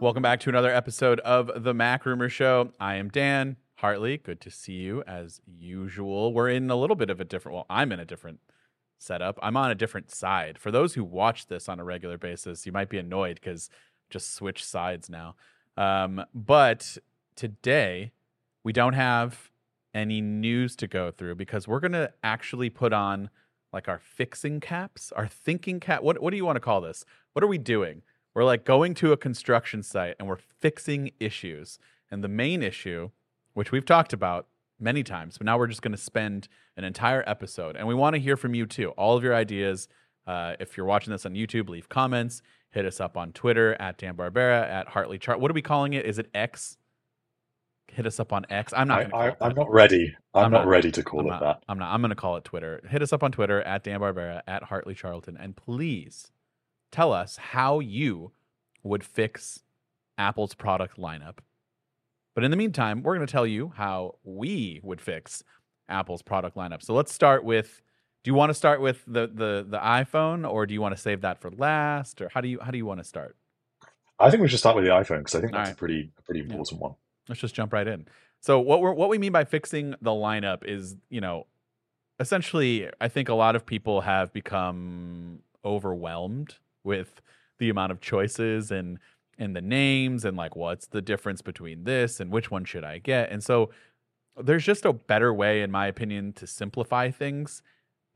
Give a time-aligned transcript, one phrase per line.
[0.00, 2.70] Welcome back to another episode of the MacRumors Show.
[2.78, 4.16] I am Dan Hartley.
[4.16, 6.32] Good to see you as usual.
[6.32, 8.38] We're in a little bit of a different, well, I'm in a different
[8.98, 9.38] setup.
[9.42, 10.58] I'm on a different side.
[10.58, 13.70] For those who watch this on a regular basis, you might be annoyed because
[14.08, 15.34] just switch sides now.
[15.76, 16.98] Um, but
[17.34, 18.12] today,
[18.62, 19.50] we don't have
[19.94, 23.30] any news to go through because we're going to actually put on
[23.72, 26.02] like our fixing caps, our thinking cap.
[26.02, 27.04] What, what do you want to call this?
[27.32, 28.02] What are we doing?
[28.34, 31.78] We're like going to a construction site and we're fixing issues.
[32.10, 33.10] And the main issue,
[33.54, 34.46] which we've talked about
[34.80, 37.76] many times, but now we're just going to spend an entire episode.
[37.76, 38.90] And we want to hear from you too.
[38.90, 39.88] All of your ideas.
[40.26, 42.42] Uh, if you're watching this on YouTube, leave comments.
[42.70, 45.40] Hit us up on Twitter at Dan Barbera, at Hartley Chart.
[45.40, 46.04] What are we calling it?
[46.04, 46.76] Is it X?
[47.92, 48.72] Hit us up on X.
[48.76, 49.12] I'm not.
[49.12, 50.14] I, am not ready.
[50.34, 51.62] I'm, I'm not, not, ready to call I'm it not, that.
[51.68, 51.92] I'm not.
[51.92, 52.80] I'm going to call it Twitter.
[52.88, 56.30] Hit us up on Twitter at Dan Barbera, at Hartley Charlton, and please
[56.92, 58.32] tell us how you
[58.82, 59.60] would fix
[60.16, 61.38] Apple's product lineup.
[62.34, 65.42] But in the meantime, we're going to tell you how we would fix
[65.88, 66.82] Apple's product lineup.
[66.82, 67.82] So let's start with
[68.24, 71.00] do you want to start with the the the iPhone or do you want to
[71.00, 73.36] save that for last or how do you how do you want to start?
[74.18, 75.74] I think we should start with the iPhone because I think that's right.
[75.74, 76.78] a pretty a pretty important yeah.
[76.78, 76.94] one.
[77.28, 78.06] Let's just jump right in.
[78.40, 81.46] So what we what we mean by fixing the lineup is, you know,
[82.20, 87.20] essentially I think a lot of people have become overwhelmed with
[87.58, 88.98] the amount of choices and
[89.38, 92.98] and the names and like what's the difference between this and which one should I
[92.98, 93.30] get.
[93.30, 93.70] And so
[94.36, 97.62] there's just a better way in my opinion to simplify things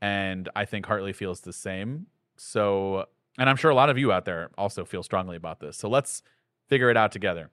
[0.01, 2.07] and I think Hartley feels the same.
[2.35, 3.05] So
[3.37, 5.77] and I'm sure a lot of you out there also feel strongly about this.
[5.77, 6.23] So let's
[6.67, 7.49] figure it out together.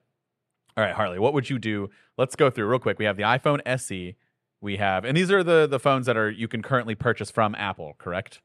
[0.77, 1.89] All right, Hartley, what would you do?
[2.17, 2.97] Let's go through real quick.
[2.97, 4.15] We have the iPhone SE.
[4.61, 7.55] We have, and these are the the phones that are you can currently purchase from
[7.55, 8.41] Apple, correct?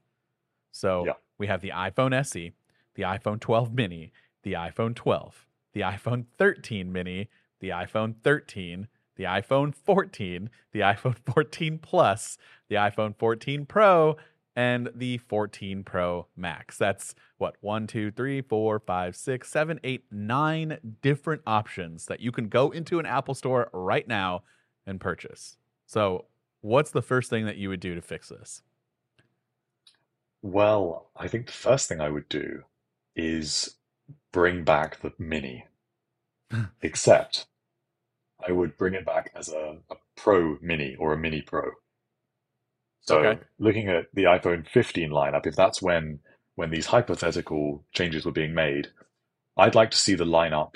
[0.72, 1.12] So yeah.
[1.38, 2.52] we have the iPhone SE,
[2.94, 7.28] the iPhone 12 mini, the iPhone 12, the iPhone 13 mini,
[7.60, 12.38] the iPhone 13, the iPhone 14, the iPhone 14 Plus,
[12.68, 14.16] the iPhone 14 Pro,
[14.56, 16.78] and the 14 Pro Max.
[16.78, 22.32] That's what one, two, three, four, five, six, seven, eight, nine different options that you
[22.32, 24.42] can go into an Apple store right now
[24.86, 25.58] and purchase.
[25.84, 26.24] So,
[26.62, 28.62] what's the first thing that you would do to fix this?
[30.40, 32.62] Well, I think the first thing I would do
[33.14, 33.76] is
[34.32, 35.66] bring back the Mini,
[36.82, 37.46] except
[38.46, 41.72] I would bring it back as a, a Pro Mini or a Mini Pro.
[43.06, 43.40] So okay.
[43.58, 46.20] looking at the iPhone 15 lineup, if that's when
[46.54, 48.88] when these hypothetical changes were being made,
[49.56, 50.74] I'd like to see the lineup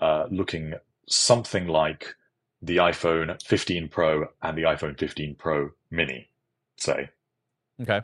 [0.00, 0.74] uh, looking
[1.08, 2.14] something like
[2.60, 6.30] the iPhone 15 Pro and the iPhone 15 Pro Mini,
[6.76, 7.10] say.
[7.80, 8.02] Okay.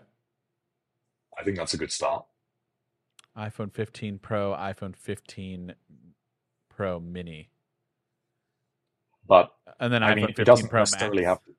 [1.39, 2.25] I think that's a good start
[3.37, 5.75] iPhone 15 Pro, iPhone 15
[6.69, 7.51] Pro Mini.
[9.27, 11.29] But and then I iPhone mean, 15 it doesn't Pro necessarily Max.
[11.29, 11.45] have.
[11.45, 11.53] To,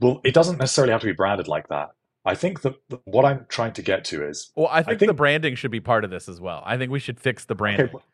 [0.00, 1.90] well, it doesn't necessarily have to be branded like that.
[2.24, 4.52] I think that what I'm trying to get to is.
[4.54, 6.62] Well, I think, I think, the branding should be part of this as well.
[6.64, 7.86] I think we should fix the branding.
[7.86, 8.04] Okay,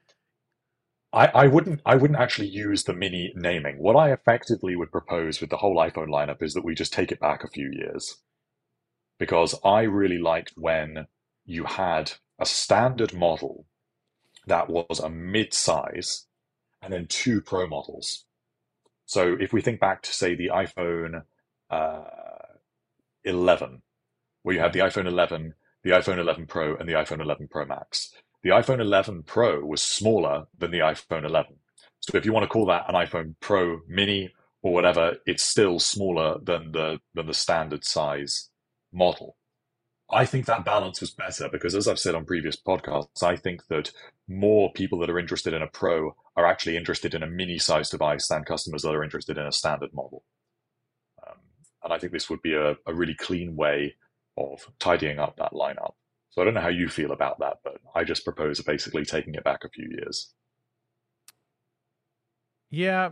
[1.13, 3.79] I, I wouldn't I wouldn't actually use the mini naming.
[3.79, 7.13] What I effectively would propose with the whole iPhone lineup is that we just take
[7.13, 8.17] it back a few years.
[9.19, 11.07] Because I really liked when
[11.45, 13.67] you had a standard model
[14.47, 16.27] that was a mid-size
[16.81, 18.25] and then two pro models.
[19.07, 21.23] So if we think back to say the iPhone
[21.71, 22.05] uh,
[23.25, 23.83] 11,
[24.43, 27.67] where you had the iPhone 11, the iPhone 11 Pro, and the iPhone 11 Pro
[27.67, 28.11] Max.
[28.43, 31.57] The iPhone 11 Pro was smaller than the iPhone 11.
[32.01, 35.79] So if you want to call that an iPhone Pro Mini or whatever, it's still
[35.79, 38.51] smaller than the than the standard size
[38.93, 39.37] model.
[40.11, 43.67] I think that balance was better because, as I've said on previous podcasts, I think
[43.69, 43.93] that
[44.27, 47.91] more people that are interested in a Pro are actually interested in a mini sized
[47.91, 50.25] device than customers that are interested in a standard model.
[51.83, 53.95] And I think this would be a, a really clean way
[54.37, 55.95] of tidying up that lineup.
[56.31, 59.35] So I don't know how you feel about that, but I just propose basically taking
[59.35, 60.33] it back a few years.
[62.71, 63.11] Yeah.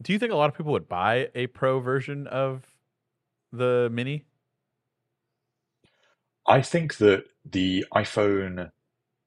[0.00, 2.64] Do you think a lot of people would buy a Pro version of
[3.52, 4.24] the Mini?
[6.46, 8.70] I think that the iPhone,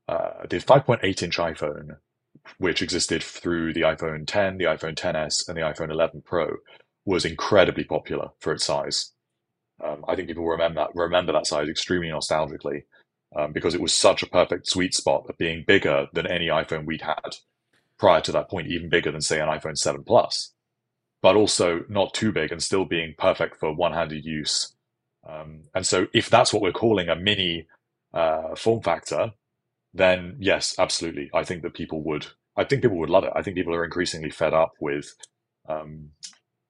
[0.07, 1.97] uh, the 5.8 inch iPhone,
[2.57, 6.55] which existed through the iPhone 10, the iPhone 10s, and the iPhone 11 Pro,
[7.11, 9.11] was incredibly popular for its size.
[9.83, 12.83] Um, I think people remember that, remember that size extremely nostalgically
[13.35, 16.85] um, because it was such a perfect sweet spot of being bigger than any iPhone
[16.85, 17.37] we'd had
[17.97, 20.53] prior to that point, even bigger than say an iPhone 7 Plus,
[21.21, 24.73] but also not too big and still being perfect for one-handed use
[25.27, 27.67] um, and so if that's what we're calling a mini
[28.13, 29.33] uh, form factor,
[29.93, 31.29] then yes, absolutely.
[31.33, 32.27] I think that people would.
[32.57, 33.33] I think people would love it.
[33.35, 35.13] I think people are increasingly fed up with
[35.69, 36.09] um,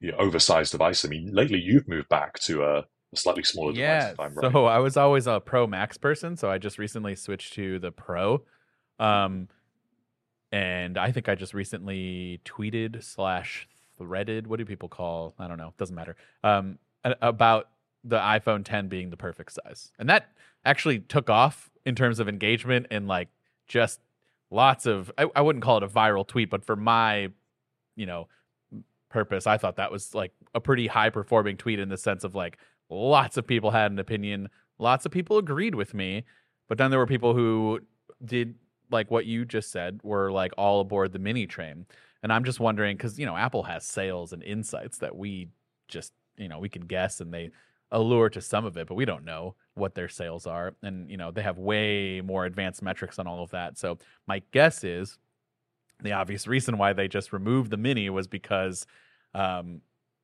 [0.01, 1.05] you know, oversized device.
[1.05, 4.31] I mean, lately you've moved back to a, a slightly smaller yeah, device.
[4.35, 4.51] Yeah, right.
[4.51, 7.91] so I was always a Pro Max person, so I just recently switched to the
[7.91, 8.43] Pro.
[8.99, 9.47] Um,
[10.51, 13.67] and I think I just recently tweeted slash
[13.97, 14.47] threaded.
[14.47, 15.35] What do people call?
[15.39, 15.73] I don't know.
[15.77, 16.15] Doesn't matter.
[16.43, 17.69] Um, about
[18.03, 20.29] the iPhone 10 being the perfect size, and that
[20.65, 23.29] actually took off in terms of engagement and like
[23.67, 23.99] just
[24.49, 25.11] lots of.
[25.17, 27.29] I, I wouldn't call it a viral tweet, but for my,
[27.95, 28.27] you know,
[29.11, 32.35] purpose, I thought that was like a pretty high performing tweet in the sense of
[32.35, 32.57] like
[32.89, 34.49] lots of people had an opinion,
[34.79, 36.23] lots of people agreed with me,
[36.67, 37.79] but then there were people who
[38.23, 38.55] did
[38.91, 41.85] like what you just said were like all aboard the mini train.
[42.23, 45.49] And I'm just wondering because you know Apple has sales and insights that we
[45.87, 47.51] just you know we can guess and they
[47.91, 50.73] allure to some of it, but we don't know what their sales are.
[50.83, 53.77] And you know they have way more advanced metrics on all of that.
[53.77, 53.97] So
[54.27, 55.17] my guess is
[56.01, 58.85] the obvious reason why they just removed the mini was because
[59.33, 59.81] um,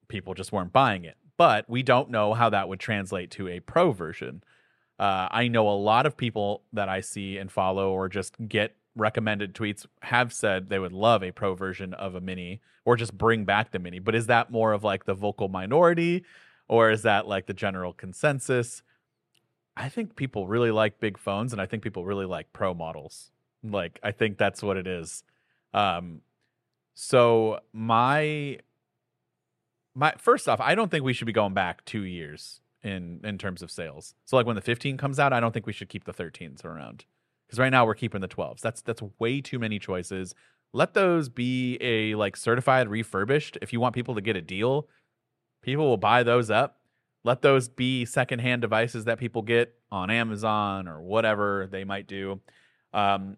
[0.07, 1.18] people just weren't buying it.
[1.38, 4.44] But we don't know how that would translate to a pro version.
[5.00, 8.75] Uh, I know a lot of people that I see and follow or just get
[8.95, 13.15] recommended tweets have said they would love a pro version of a mini or just
[13.15, 14.00] bring back the mini.
[14.00, 16.25] But is that more of like the vocal minority
[16.68, 18.81] or is that like the general consensus?
[19.75, 23.31] I think people really like big phones and I think people really like pro models.
[23.63, 25.24] Like I think that's what it is.
[25.73, 26.21] Um
[26.95, 28.59] so my
[29.95, 33.37] my first off, I don't think we should be going back 2 years in in
[33.37, 34.15] terms of sales.
[34.25, 36.63] So like when the 15 comes out, I don't think we should keep the 13s
[36.65, 37.05] around.
[37.49, 38.61] Cuz right now we're keeping the 12s.
[38.61, 40.35] That's that's way too many choices.
[40.73, 44.87] Let those be a like certified refurbished if you want people to get a deal.
[45.61, 46.79] People will buy those up.
[47.23, 52.39] Let those be secondhand devices that people get on Amazon or whatever they might do.
[52.93, 53.37] Um,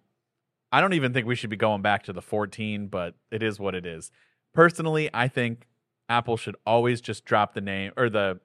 [0.72, 3.60] I don't even think we should be going back to the 14, but it is
[3.60, 4.12] what it is.
[4.54, 5.68] Personally, I think
[6.08, 8.40] Apple should always just drop the name or the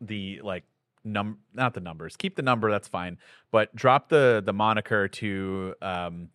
[0.00, 0.64] the like
[1.04, 2.16] num not the numbers.
[2.16, 3.18] Keep the number, that's fine.
[3.50, 6.28] But drop the the moniker to um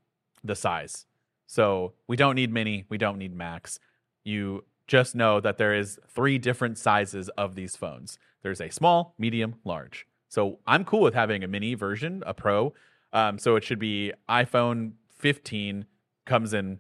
[0.44, 1.06] the size.
[1.48, 3.80] So we don't need mini, we don't need max.
[4.24, 8.18] You just know that there is three different sizes of these phones.
[8.42, 10.08] There's a small, medium, large.
[10.28, 12.74] So I'm cool with having a mini version, a pro.
[13.14, 15.86] Um, so it should be iPhone 15
[16.26, 16.80] comes in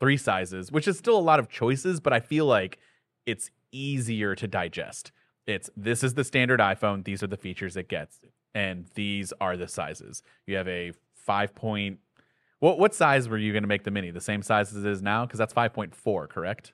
[0.00, 2.78] three sizes, which is still a lot of choices, but I feel like
[3.26, 5.12] it's easier to digest.
[5.46, 7.04] It's this is the standard iPhone.
[7.04, 8.18] These are the features it gets,
[8.54, 10.22] and these are the sizes.
[10.46, 11.98] You have a five point.
[12.58, 14.10] What what size were you going to make the mini?
[14.10, 16.72] The same size as it is now, because that's five point four, correct?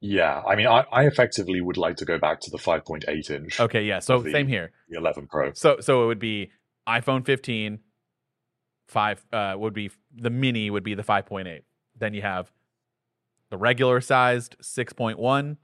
[0.00, 3.60] Yeah, I mean, I, I effectively would like to go back to the 5.8 inch.
[3.60, 3.98] Okay, yeah.
[3.98, 4.72] So the, same here.
[4.88, 5.52] The 11 Pro.
[5.52, 6.50] So so it would be
[6.88, 7.80] iPhone 15,
[8.90, 11.62] five uh, would be the mini would be the 5.8.
[11.98, 12.50] Then you have
[13.50, 15.56] the regular sized 6.1,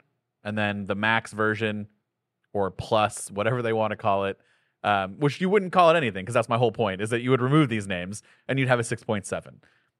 [0.44, 1.88] and then the max version
[2.52, 4.38] or plus, whatever they want to call it,
[4.82, 7.30] um, which you wouldn't call it anything because that's my whole point is that you
[7.30, 9.56] would remove these names and you'd have a 6.7.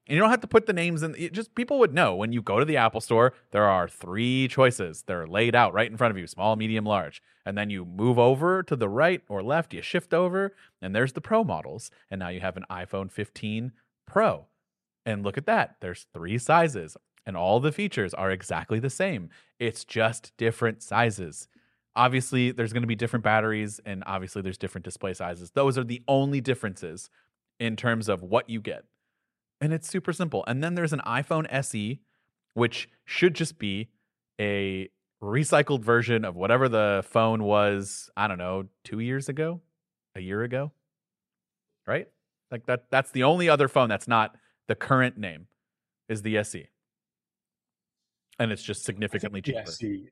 [0.07, 1.15] And you don't have to put the names in.
[1.33, 5.03] just people would know when you go to the Apple Store, there are three choices.
[5.07, 7.23] They're laid out right in front of you small, medium, large.
[7.45, 11.15] And then you move over to the right or left, you shift over, and there's
[11.15, 11.91] the Pro models.
[12.11, 13.73] And now you have an iPhone 15
[14.07, 14.47] Pro.
[15.05, 15.77] And look at that.
[15.81, 19.29] There's three sizes and all the features are exactly the same.
[19.59, 21.49] It's just different sizes.
[21.97, 25.51] Obviously, there's going to be different batteries, and obviously, there's different display sizes.
[25.51, 27.11] Those are the only differences
[27.59, 28.85] in terms of what you get.
[29.61, 30.45] And it's super simple.
[30.47, 32.01] And then there's an iPhone SE,
[32.55, 33.89] which should just be
[34.41, 34.91] a
[35.23, 39.63] recycled version of whatever the phone was, I don't know, two years ago,
[40.15, 40.73] a year ago.
[41.87, 42.09] Right?
[42.51, 44.37] Like that that's the only other phone that's not
[44.69, 45.47] the current name
[46.09, 46.69] is the SE
[48.39, 49.63] and it's just significantly cheaper.
[49.67, 50.09] SE,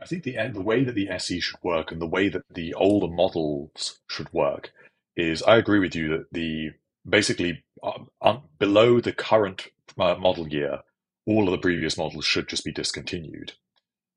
[0.00, 2.74] I think the the way that the SE should work and the way that the
[2.74, 4.72] older models should work
[5.16, 6.70] is I agree with you that the
[7.08, 9.68] basically uh, below the current
[9.98, 10.80] uh, model year,
[11.26, 13.52] all of the previous models should just be discontinued.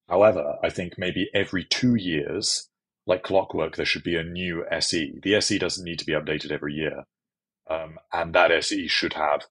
[0.08, 2.70] However, I think maybe every two years,
[3.06, 5.20] like clockwork, there should be a new SE.
[5.22, 7.03] The SE doesn't need to be updated every year.
[7.70, 9.46] Um, and that SE should have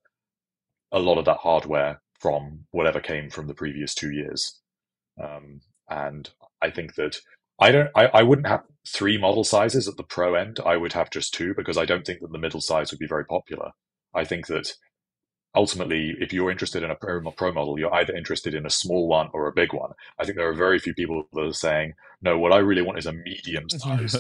[0.91, 4.61] a lot of that hardware from whatever came from the previous two years.
[5.23, 6.31] Um, and
[6.63, 7.19] I think that
[7.59, 10.61] I don't, I, I wouldn't have three model sizes at the pro end.
[10.65, 13.07] I would have just two because I don't think that the middle size would be
[13.07, 13.71] very popular.
[14.15, 14.73] I think that
[15.55, 19.09] ultimately, if you're interested in a pro, pro model, you're either interested in a small
[19.09, 19.93] one or a big one.
[20.19, 22.99] I think there are very few people that are saying, no, what I really want
[22.99, 24.17] is a medium size.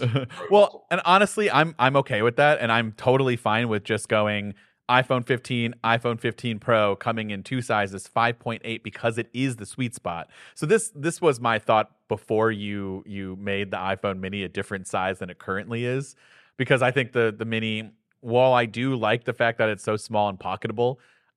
[0.50, 4.54] well, and honestly, I'm I'm okay with that, and I'm totally fine with just going
[4.88, 9.94] iPhone 15, iPhone 15 Pro coming in two sizes, 5.8 because it is the sweet
[9.94, 10.30] spot.
[10.54, 14.86] So this this was my thought before you you made the iPhone mini a different
[14.86, 16.14] size than it currently is
[16.56, 17.90] because I think the the mini
[18.20, 20.96] while I do like the fact that it's so small and pocketable,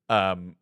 [0.10, 0.56] um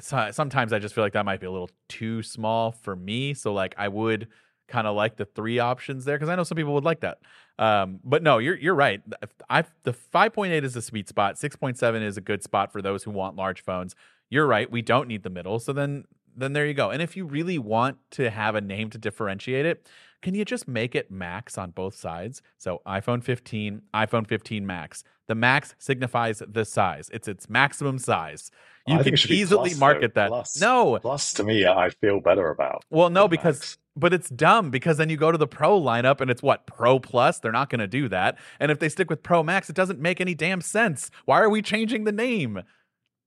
[0.00, 3.34] so, sometimes I just feel like that might be a little too small for me.
[3.34, 4.28] So like I would
[4.70, 7.18] kind of like the three options there because I know some people would like that.
[7.58, 9.02] Um, but no, you're you're right.
[9.50, 11.34] I the 5.8 is a sweet spot.
[11.34, 13.94] 6.7 is a good spot for those who want large phones.
[14.30, 14.70] You're right.
[14.70, 15.58] We don't need the middle.
[15.58, 16.04] So then
[16.36, 16.90] then there you go.
[16.90, 19.86] And if you really want to have a name to differentiate it,
[20.22, 22.42] can you just make it Max on both sides?
[22.58, 25.02] So iPhone 15, iPhone 15 Max.
[25.28, 27.08] The Max signifies the size.
[27.12, 28.50] It's its maximum size.
[28.86, 30.22] You I can easily plus, market though.
[30.22, 30.28] that.
[30.28, 30.60] Plus.
[30.60, 30.98] No.
[31.00, 32.84] Plus to me, I feel better about.
[32.90, 33.78] Well, no, because Max.
[34.00, 36.98] But it's dumb because then you go to the Pro lineup and it's what Pro
[36.98, 37.38] Plus.
[37.38, 38.38] They're not going to do that.
[38.58, 41.10] And if they stick with Pro Max, it doesn't make any damn sense.
[41.26, 42.62] Why are we changing the name?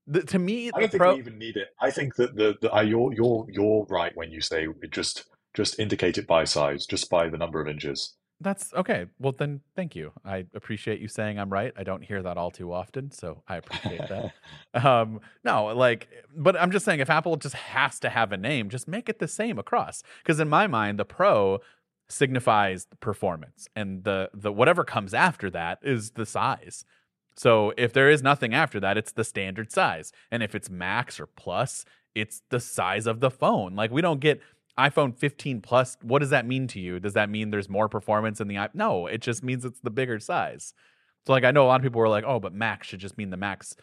[0.08, 1.13] The, to me, I don't think Pro...
[1.13, 1.70] we even need it.
[1.80, 5.80] I think that the, the uh, you're you're you're right when you say just just
[5.80, 8.15] indicate it by size, just by the number of inches.
[8.40, 9.06] That's okay.
[9.20, 10.12] Well, then, thank you.
[10.25, 11.74] I appreciate you saying I'm right.
[11.78, 14.34] I don't hear that all too often, so I appreciate that.
[14.86, 18.70] um, no, like, but I'm just saying, if Apple just has to have a name,
[18.70, 20.04] just make it the same across.
[20.22, 21.60] Because in my mind, the Pro
[22.10, 26.86] signifies performance, and the the whatever comes after that is the size.
[27.36, 31.20] So if there is nothing after that, it's the standard size, and if it's Max
[31.20, 33.75] or Plus, it's the size of the phone.
[33.75, 34.42] Like we don't get
[34.80, 37.00] iPhone 15 Plus, what does that mean to you?
[37.00, 38.75] Does that mean there's more performance in the iPhone?
[38.75, 40.74] No, it just means it's the bigger size.
[41.25, 43.18] So like I know a lot of people were like, "Oh, but Max should just
[43.18, 43.75] mean the Max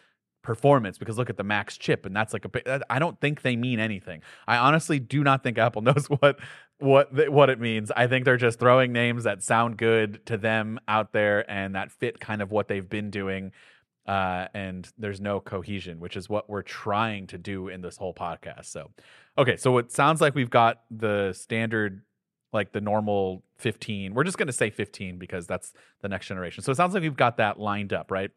[0.43, 3.55] performance because look at the Max chip and that's like a I don't think they
[3.55, 4.21] mean anything.
[4.47, 6.39] I honestly do not think Apple knows what
[6.79, 7.91] what what it means.
[7.95, 11.91] I think they're just throwing names that sound good to them out there and that
[11.91, 13.51] fit kind of what they've been doing
[14.11, 18.13] uh, and there's no cohesion, which is what we're trying to do in this whole
[18.13, 18.65] podcast.
[18.65, 18.91] So,
[19.37, 22.01] okay, so it sounds like we've got the standard,
[22.51, 24.13] like the normal 15.
[24.13, 26.61] We're just going to say 15 because that's the next generation.
[26.61, 28.31] So it sounds like we've got that lined up, right?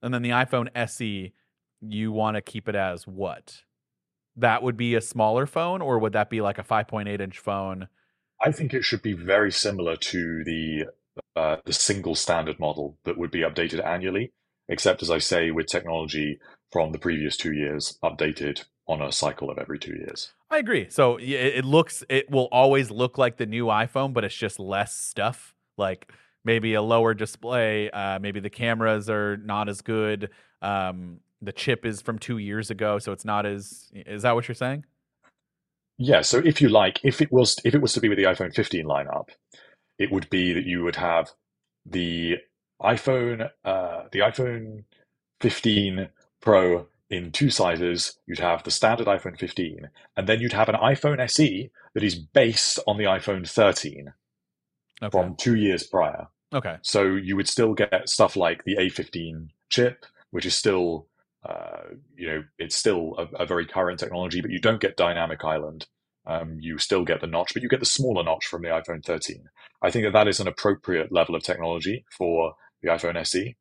[0.00, 1.32] And then the iPhone SE,
[1.80, 3.62] you want to keep it as what?
[4.36, 7.88] That would be a smaller phone, or would that be like a 5.8 inch phone?
[8.40, 10.84] I think it should be very similar to the
[11.34, 14.32] uh, the single standard model that would be updated annually
[14.68, 16.38] except as I say, with technology
[16.72, 20.32] from the previous two years updated on a cycle of every two years.
[20.50, 20.86] I agree.
[20.90, 24.94] So it looks, it will always look like the new iPhone, but it's just less
[24.94, 25.54] stuff.
[25.76, 26.12] Like
[26.44, 27.90] maybe a lower display.
[27.90, 30.30] Uh, maybe the cameras are not as good.
[30.62, 33.90] Um, the chip is from two years ago, so it's not as.
[33.92, 34.84] Is that what you're saying?
[35.98, 36.22] Yeah.
[36.22, 38.54] So if you like, if it was, if it was to be with the iPhone
[38.54, 39.28] 15 lineup,
[39.98, 41.30] it would be that you would have
[41.84, 42.36] the
[42.82, 44.84] iPhone, uh, the iPhone
[45.40, 46.08] 15
[46.40, 48.18] Pro in two sizes.
[48.26, 52.14] You'd have the standard iPhone 15, and then you'd have an iPhone SE that is
[52.14, 54.12] based on the iPhone 13
[55.02, 55.10] okay.
[55.10, 56.28] from two years prior.
[56.52, 56.76] Okay.
[56.82, 61.08] So you would still get stuff like the A15 chip, which is still,
[61.48, 61.82] uh,
[62.16, 65.86] you know, it's still a, a, very current technology, but you don't get Dynamic Island.
[66.26, 69.04] Um, you still get the notch, but you get the smaller notch from the iPhone
[69.04, 69.48] 13.
[69.82, 73.56] I think that that is an appropriate level of technology for the iPhone SE.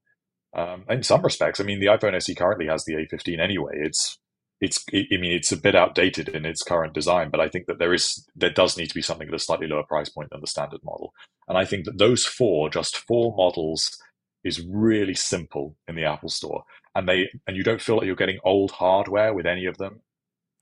[0.55, 3.73] Um, in some respects, I mean, the iPhone SE currently has the A15 anyway.
[3.75, 4.17] It's
[4.61, 7.77] it's I mean, it's a bit outdated in its current design, but I think that
[7.77, 10.41] there is there does need to be something at a slightly lower price point than
[10.41, 11.13] the standard model.
[11.47, 13.97] And I think that those four, just four models,
[14.43, 16.63] is really simple in the Apple Store,
[16.95, 20.01] and they and you don't feel like you're getting old hardware with any of them.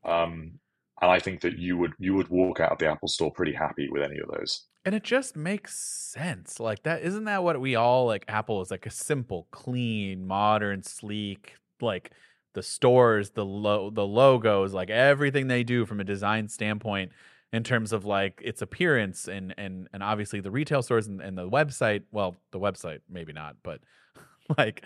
[0.04, 0.60] Um,
[1.02, 3.54] and I think that you would you would walk out of the Apple Store pretty
[3.54, 7.60] happy with any of those and it just makes sense like that isn't that what
[7.60, 12.12] we all like apple is like a simple clean modern sleek like
[12.54, 17.12] the stores the lo- the logos like everything they do from a design standpoint
[17.52, 21.38] in terms of like its appearance and and and obviously the retail stores and, and
[21.38, 23.80] the website well the website maybe not but
[24.58, 24.84] like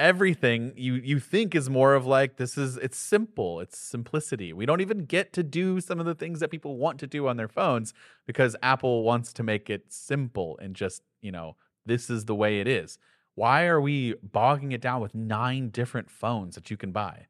[0.00, 4.52] everything you you think is more of like this is it's simple it's simplicity.
[4.52, 7.28] We don't even get to do some of the things that people want to do
[7.28, 7.92] on their phones
[8.26, 11.54] because apple wants to make it simple and just you know
[11.84, 12.98] this is the way it is.
[13.34, 17.26] Why are we bogging it down with nine different phones that you can buy?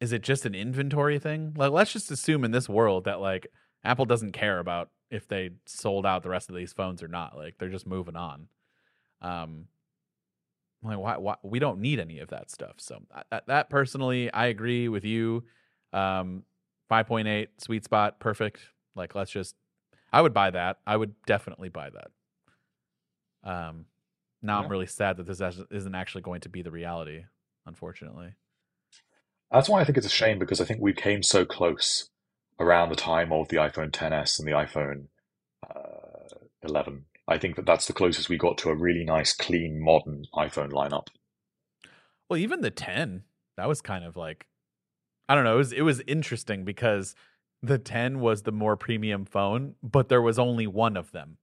[0.00, 1.54] Is it just an inventory thing?
[1.56, 3.46] Like let's just assume in this world that like
[3.82, 7.36] apple doesn't care about if they sold out the rest of these phones or not.
[7.36, 8.48] Like they're just moving on.
[9.22, 9.68] Um
[10.84, 11.36] I'm like, why, why?
[11.42, 12.74] We don't need any of that stuff.
[12.78, 15.44] So that, that personally, I agree with you.
[15.92, 16.42] Um,
[16.90, 18.60] 5.8 sweet spot, perfect.
[18.94, 19.54] Like, let's just.
[20.12, 20.78] I would buy that.
[20.86, 23.50] I would definitely buy that.
[23.50, 23.86] Um,
[24.42, 24.66] now Yeah.
[24.66, 27.24] I'm really sad that this isn't actually going to be the reality.
[27.66, 28.34] Unfortunately.
[29.50, 32.10] That's why I think it's a shame because I think we came so close
[32.60, 35.06] around the time of the iPhone 10s and the iPhone
[35.68, 37.06] uh, 11.
[37.26, 40.72] I think that that's the closest we got to a really nice, clean, modern iPhone
[40.72, 41.08] lineup.
[42.28, 43.22] Well, even the 10,
[43.56, 44.46] that was kind of like
[45.28, 47.14] I don't know, it was it was interesting because
[47.62, 51.38] the 10 was the more premium phone, but there was only one of them.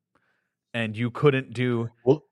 [0.74, 2.24] And you couldn't do Well,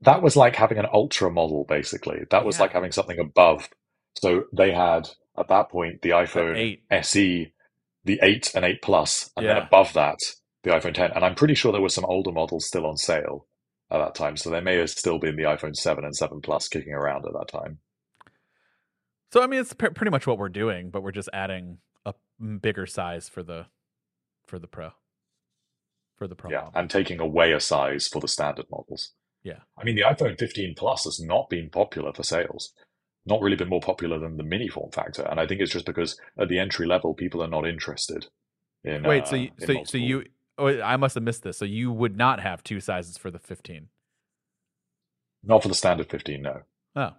[0.00, 2.24] that was like having an ultra model, basically.
[2.30, 2.62] That was Yeah.
[2.62, 3.70] like having something above.
[4.16, 5.08] So they had,
[5.38, 6.82] at that point, the the iPhone 8.
[6.90, 7.52] SE,
[8.04, 10.18] the 8 and 8 Plus, and then above that,
[10.62, 11.12] the iPhone 10.
[11.12, 13.46] And I'm pretty sure there were some older models still on sale
[13.90, 14.36] at that time.
[14.36, 17.32] So there may have still been the iPhone 7 and 7 Plus kicking around at
[17.32, 17.78] that time.
[19.32, 22.14] So I mean it's pr- pretty much what we're doing, but we're just adding a
[22.60, 23.66] bigger size for the
[24.46, 24.90] for the Pro.
[26.16, 26.72] For the Pro Yeah, model.
[26.74, 29.12] and taking away a size for the standard models.
[29.42, 29.60] Yeah.
[29.76, 32.72] I mean, the iPhone 15 Plus has not been popular for sales.
[33.24, 35.86] Not really been more popular than the mini form factor, and I think it's just
[35.86, 38.26] because at the entry level, people are not interested
[38.84, 39.04] in.
[39.04, 40.24] Wait, uh, so you, so, so you
[40.58, 41.56] oh, I must have missed this.
[41.58, 43.88] So you would not have two sizes for the 15.
[45.44, 46.60] not for the standard 15, no.
[46.94, 47.10] Oh,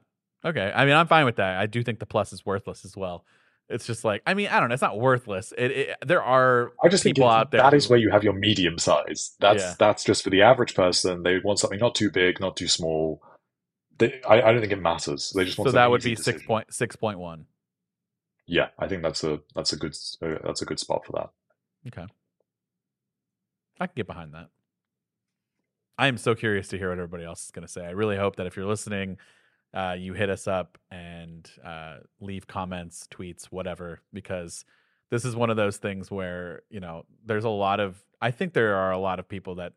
[0.46, 0.72] okay.
[0.74, 1.58] I mean, I'm fine with that.
[1.60, 3.26] I do think the plus is worthless as well.
[3.70, 4.74] It's just like, I mean, I don't know.
[4.74, 5.54] It's not worthless.
[5.58, 7.62] It, it there are I just think people it- out there.
[7.62, 9.36] that is where you have your medium size.
[9.40, 9.74] That's Yeah.
[9.80, 11.24] that's just for the average person.
[11.24, 13.22] They want something not too big, not too small.
[13.98, 15.32] They, I, I don't think it matters.
[15.36, 16.40] They just want so that would be decision.
[16.40, 17.46] six point six point one.
[18.46, 21.30] Yeah, I think that's a that's a good uh, that's a good spot for that.
[21.88, 22.12] Okay,
[23.80, 24.50] I can get behind that.
[25.98, 27.86] I am so curious to hear what everybody else is going to say.
[27.86, 29.18] I really hope that if you're listening,
[29.74, 34.66] uh, you hit us up and uh, leave comments, tweets, whatever, because
[35.12, 38.04] this is one of those things where you know there's a lot of.
[38.22, 39.74] I think there are a lot of people that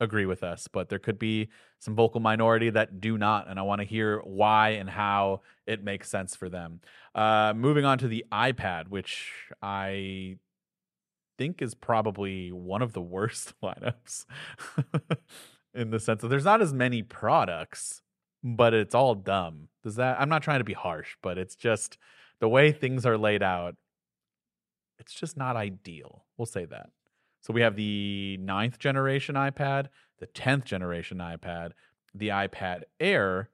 [0.00, 3.62] agree with us, but there could be some vocal minority that do not, and I
[3.62, 6.80] want to hear why and how it makes sense for them.
[7.14, 10.38] Uh, moving on to the iPad, which I
[11.38, 14.24] think is probably one of the worst lineups
[15.74, 18.02] in the sense that there's not as many products,
[18.42, 19.68] but it's all dumb.
[19.82, 20.20] Does that?
[20.20, 21.98] I'm not trying to be harsh, but it's just
[22.40, 23.76] the way things are laid out.
[24.98, 26.24] It's just not ideal.
[26.36, 26.90] We'll say that.
[27.40, 29.86] So we have the ninth generation iPad,
[30.18, 31.72] the 10th generation iPad,
[32.14, 33.50] the iPad Air,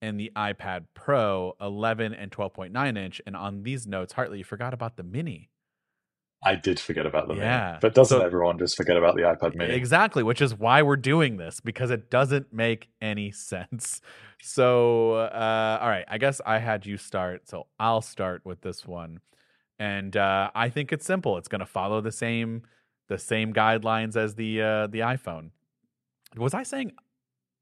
[0.00, 3.20] and the iPad Pro 11 and 12.9 inch.
[3.26, 5.50] And on these notes, Hartley, you forgot about the mini.
[6.42, 7.66] I did forget about the Yeah.
[7.68, 9.74] mini, but doesn't So- everyone just forget about the iPad Mini?
[9.74, 14.00] Exactly, which is why we're doing this because it doesn't make any sense.
[14.42, 18.86] So, uh, all right, I guess I had you start, so I'll start with this
[18.86, 19.20] one,
[19.78, 21.38] and uh, I think it's simple.
[21.38, 22.62] It's going to follow the same
[23.08, 25.50] the same guidelines as the uh, the iPhone.
[26.36, 26.92] Was I saying?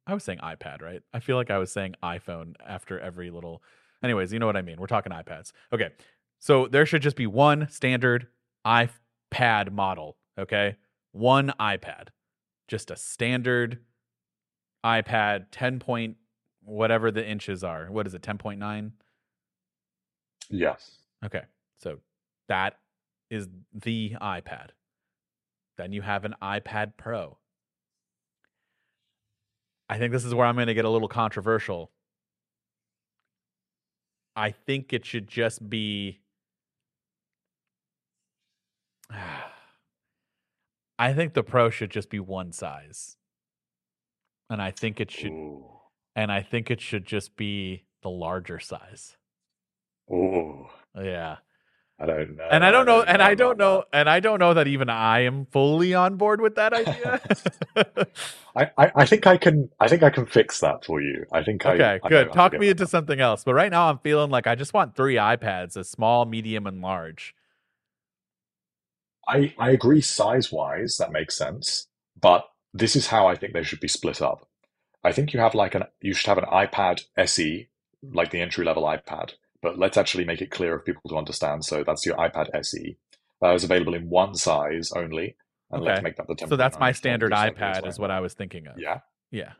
[0.08, 1.00] I was saying iPad, right?
[1.14, 3.62] I feel like I was saying iPhone after every little.
[4.02, 4.76] Anyways, you know what I mean.
[4.78, 5.52] We're talking iPads.
[5.72, 5.90] Okay,
[6.40, 8.26] so there should just be one standard
[8.66, 10.16] iPad model.
[10.38, 10.76] Okay,
[11.12, 12.08] one iPad,
[12.68, 13.78] just a standard
[14.84, 16.16] iPad, ten point
[16.62, 17.86] whatever the inches are.
[17.86, 18.22] What is it?
[18.22, 18.92] Ten point nine.
[20.50, 20.98] Yes.
[21.24, 21.42] Okay,
[21.76, 21.98] so
[22.48, 22.78] that
[23.30, 24.70] is the iPad.
[25.78, 27.38] Then you have an iPad Pro.
[29.88, 31.90] I think this is where I'm going to get a little controversial.
[34.36, 36.20] I think it should just be.
[40.98, 43.16] I think the Pro should just be one size.
[44.50, 45.64] And I think it should Ooh.
[46.14, 49.16] and I think it should just be the larger size.
[50.12, 50.66] Ooh.
[50.96, 51.36] Yeah.
[51.98, 52.48] I don't know.
[52.50, 53.98] and I don't know, and I don't know, that.
[54.00, 57.20] and I don't know that even I am fully on board with that idea.
[58.56, 59.70] I, I, I think I can.
[59.78, 61.24] I think I can fix that for you.
[61.32, 61.64] I think.
[61.64, 62.32] Okay, I know good.
[62.32, 62.88] Talk me into done.
[62.88, 63.44] something else.
[63.44, 66.82] But right now, I'm feeling like I just want three iPads: a small, medium, and
[66.82, 67.32] large.
[69.28, 70.96] I I agree size wise.
[70.98, 71.88] That makes sense.
[72.20, 74.46] But this is how I think they should be split up.
[75.02, 75.84] I think you have like an.
[76.00, 77.68] You should have an iPad SE,
[78.02, 79.32] like the entry level iPad.
[79.62, 81.64] But let's actually make it clear for people to understand.
[81.64, 82.96] So that's your iPad SE.
[83.40, 85.36] That is available in one size only.
[85.70, 86.48] And let's make that the 10.
[86.48, 88.78] So that's my standard iPad, is what I was thinking of.
[88.78, 89.00] Yeah.
[89.30, 89.52] Yeah.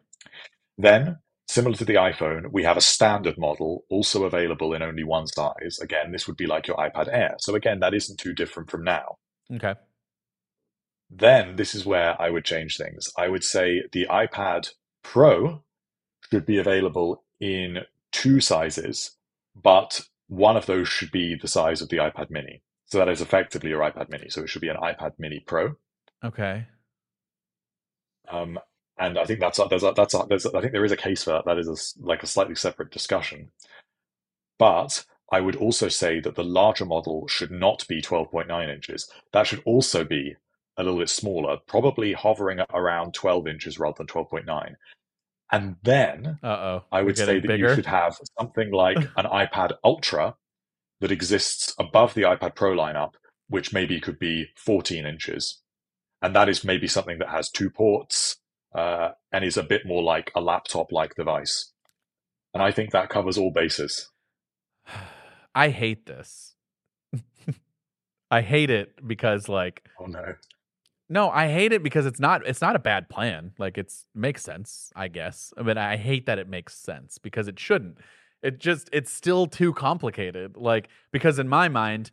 [0.76, 5.26] Then, similar to the iPhone, we have a standard model also available in only one
[5.26, 5.78] size.
[5.82, 7.36] Again, this would be like your iPad Air.
[7.38, 9.16] So again, that isn't too different from now.
[9.52, 9.74] Okay.
[11.10, 13.08] Then this is where I would change things.
[13.16, 14.70] I would say the iPad
[15.02, 15.62] Pro
[16.30, 17.80] should be available in
[18.10, 19.16] two sizes,
[19.54, 22.62] but one of those should be the size of the iPad mini.
[22.86, 24.30] So that is effectively your iPad mini.
[24.30, 25.76] So it should be an iPad mini Pro.
[26.24, 26.66] Okay.
[28.30, 28.58] Um,
[28.98, 30.92] and I think that's a, there's a, that's a, there's a, I think there is
[30.92, 31.44] a case for that.
[31.44, 33.50] That is a, like a slightly separate discussion.
[34.58, 39.10] But I would also say that the larger model should not be 12.9 inches.
[39.32, 40.36] That should also be
[40.76, 44.74] a little bit smaller, probably hovering around 12 inches rather than 12.9.
[45.52, 46.84] And then Uh-oh.
[46.90, 47.68] I would say that bigger.
[47.68, 50.34] you should have something like an iPad Ultra
[51.00, 53.12] that exists above the iPad Pro lineup,
[53.48, 55.60] which maybe could be 14 inches.
[56.22, 58.36] And that is maybe something that has two ports
[58.74, 61.72] uh, and is a bit more like a laptop like device.
[62.52, 64.10] And I think that covers all bases.
[65.54, 66.54] I hate this.
[68.30, 70.34] I hate it because like Oh no.
[71.08, 73.52] no, I hate it because it's not it's not a bad plan.
[73.58, 75.52] Like it's makes sense, I guess.
[75.56, 77.98] But I hate that it makes sense because it shouldn't.
[78.42, 80.56] It just it's still too complicated.
[80.56, 82.10] Like because in my mind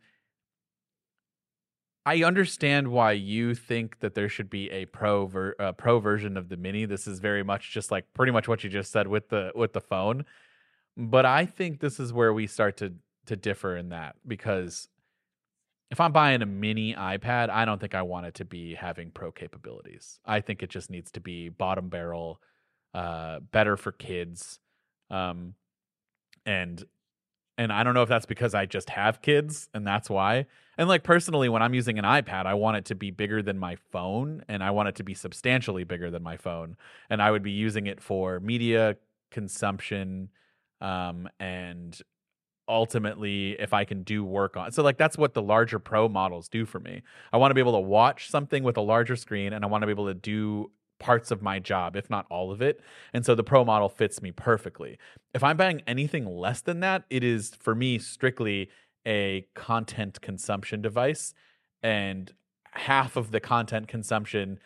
[2.05, 6.35] I understand why you think that there should be a pro ver- uh, pro version
[6.35, 6.85] of the mini.
[6.85, 9.73] This is very much just like pretty much what you just said with the with
[9.73, 10.25] the phone.
[10.97, 12.93] But I think this is where we start to
[13.27, 14.87] to differ in that because
[15.91, 19.11] if I'm buying a mini iPad, I don't think I want it to be having
[19.11, 20.19] pro capabilities.
[20.25, 22.41] I think it just needs to be bottom barrel,
[22.93, 24.59] uh, better for kids,
[25.09, 25.53] um,
[26.45, 26.83] and
[27.57, 30.47] and I don't know if that's because I just have kids and that's why.
[30.77, 33.59] And like personally, when I'm using an iPad, I want it to be bigger than
[33.59, 36.77] my phone, and I want it to be substantially bigger than my phone,
[37.09, 38.95] and I would be using it for media
[39.29, 40.29] consumption,
[40.81, 42.01] um, and
[42.67, 44.71] ultimately if I can do work on.
[44.71, 47.01] So like that's what the larger pro models do for me.
[47.33, 49.81] I want to be able to watch something with a larger screen and I want
[49.81, 52.79] to be able to do parts of my job, if not all of it.
[53.13, 54.97] And so the pro model fits me perfectly.
[55.33, 58.69] If I'm buying anything less than that, it is for me strictly
[59.05, 61.33] a content consumption device
[61.81, 62.31] and
[62.73, 64.59] half of the content consumption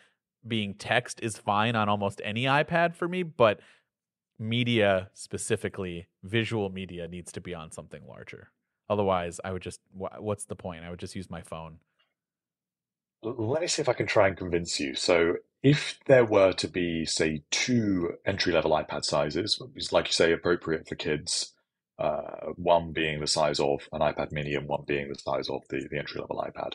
[0.46, 3.60] being text is fine on almost any iPad for me, but
[4.38, 8.50] media specifically visual media needs to be on something larger.
[8.88, 10.84] Otherwise i would just what's the point?
[10.84, 11.78] I would just use my phone.
[13.22, 14.94] Let me see if I can try and convince you.
[14.94, 20.12] So, if there were to be, say, two entry level iPad sizes, which like you
[20.12, 21.52] say, appropriate for kids,
[21.98, 25.62] uh, one being the size of an iPad mini and one being the size of
[25.70, 26.72] the, the entry level iPad,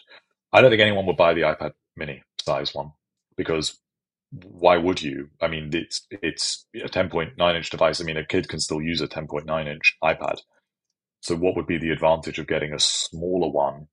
[0.52, 2.92] I don't think anyone would buy the iPad mini size one
[3.38, 3.80] because
[4.32, 5.30] why would you?
[5.42, 8.02] I mean, it's it's a 10.9 inch device.
[8.02, 10.40] I mean, a kid can still use a 10.9 inch iPad.
[11.22, 13.88] So, what would be the advantage of getting a smaller one?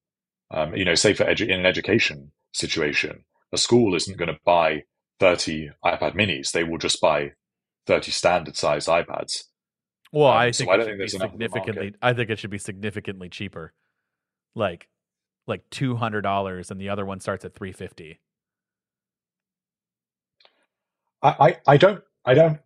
[0.51, 4.38] Um, you know, say for edu- in an education situation, a school isn't going to
[4.44, 4.85] buy
[5.20, 6.53] 30 iPad minis.
[6.53, 7.33] They will just buy
[7.87, 9.44] 30 standard sized iPads.
[10.12, 11.48] well Um, i so think I it don't should think be there's enough of a
[11.48, 11.83] market.
[11.83, 13.72] significantly i think it should be significantly cheaper
[14.55, 14.88] like
[15.46, 18.20] like $200 and the other one starts at 350
[21.23, 22.61] I, I, I don't I don't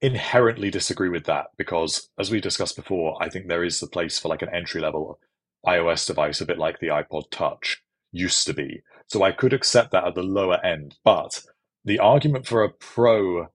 [0.00, 4.18] inherently disagree with that because as we discussed before, I think there is a place
[4.18, 5.18] for like an entry level
[5.66, 8.82] iOS device, a bit like the iPod Touch used to be.
[9.08, 11.42] So I could accept that at the lower end, but
[11.84, 13.48] the argument for a pro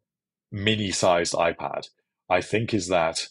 [0.52, 1.88] mini sized iPad,
[2.30, 3.28] I think, is that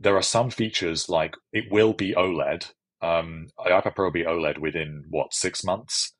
[0.00, 2.72] there are some features like it will be OLED.
[3.00, 6.12] Um, the iPad Pro will be OLED within what six months.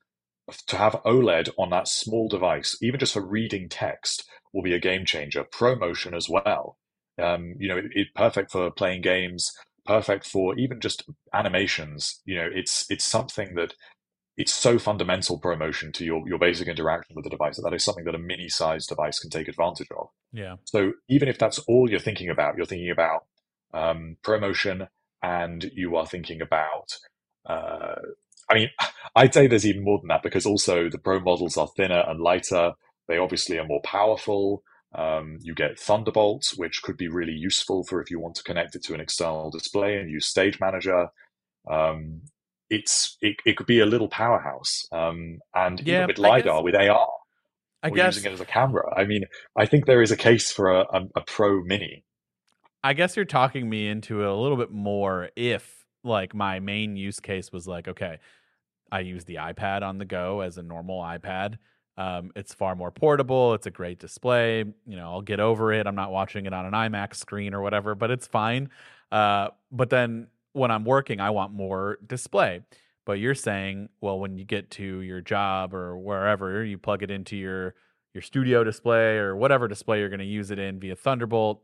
[0.67, 4.79] To have OLED on that small device, even just for reading text, will be a
[4.79, 5.43] game changer.
[5.43, 6.77] ProMotion as well.
[7.21, 9.51] Um, you know, it, it perfect for playing games,
[9.85, 12.21] perfect for even just animations.
[12.25, 13.73] You know, it's it's something that
[14.37, 17.83] it's so fundamental ProMotion to your your basic interaction with the device that that is
[17.83, 20.07] something that a mini sized device can take advantage of.
[20.31, 23.25] yeah So even if that's all you're thinking about, you're thinking about
[23.73, 24.87] um, ProMotion
[25.21, 26.97] and you are thinking about,
[27.47, 27.95] uh,
[28.49, 28.69] I mean,
[29.15, 32.19] I'd say there's even more than that because also the Pro models are thinner and
[32.21, 32.73] lighter.
[33.09, 34.63] They obviously are more powerful.
[34.95, 38.75] Um, you get Thunderbolt, which could be really useful for if you want to connect
[38.75, 41.07] it to an external display and use Stage Manager.
[41.69, 42.21] Um,
[42.69, 44.87] it's it, it could be a little powerhouse.
[44.91, 47.09] Um, and Yeah, even with I guess- LiDAR, with AR,
[47.81, 48.93] i guess using it as a camera.
[48.95, 49.23] I mean,
[49.57, 52.03] I think there is a case for a, a, a Pro Mini.
[52.83, 56.95] I guess you're talking me into it a little bit more if like my main
[56.95, 58.19] use case was like, okay,
[58.91, 61.57] I use the iPad on the go as a normal iPad.
[61.99, 63.53] Um, it's far more portable.
[63.53, 64.59] It's a great display.
[64.59, 65.85] You know, I'll get over it.
[65.85, 68.69] I'm not watching it on an IMAX screen or whatever, but it's fine.
[69.11, 72.61] Uh, but then when I'm working, I want more display.
[73.05, 77.11] But you're saying, well, when you get to your job or wherever, you plug it
[77.11, 77.75] into your
[78.13, 81.63] your studio display or whatever display you're going to use it in via Thunderbolt,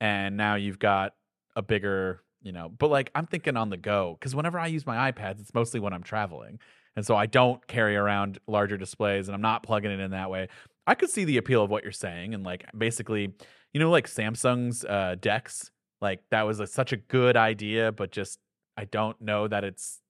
[0.00, 1.14] and now you've got
[1.56, 4.86] a bigger, you know, but like I'm thinking on the go because whenever I use
[4.86, 6.58] my iPads, it's mostly when I'm traveling.
[6.96, 10.30] And so I don't carry around larger displays and I'm not plugging it in that
[10.30, 10.48] way.
[10.86, 13.32] I could see the appeal of what you're saying and like basically,
[13.72, 18.12] you know, like Samsung's uh, DeX, like that was a, such a good idea, but
[18.12, 18.38] just
[18.76, 20.00] I don't know that it's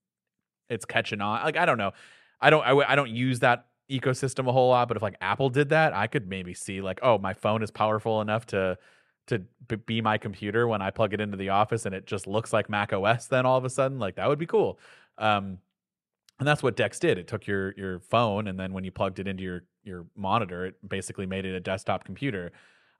[0.68, 1.42] it's catching on.
[1.44, 1.92] Like I don't know,
[2.40, 5.50] I don't I, I don't use that ecosystem a whole lot, but if like Apple
[5.50, 8.78] did that, I could maybe see like, oh, my phone is powerful enough to
[9.26, 9.38] to
[9.86, 12.68] be my computer when I plug it into the office and it just looks like
[12.68, 14.78] Mac OS then all of a sudden like that would be cool.
[15.16, 15.58] Um,
[16.38, 17.18] and that's what DeX did.
[17.18, 20.66] It took your your phone and then when you plugged it into your your monitor,
[20.66, 22.52] it basically made it a desktop computer.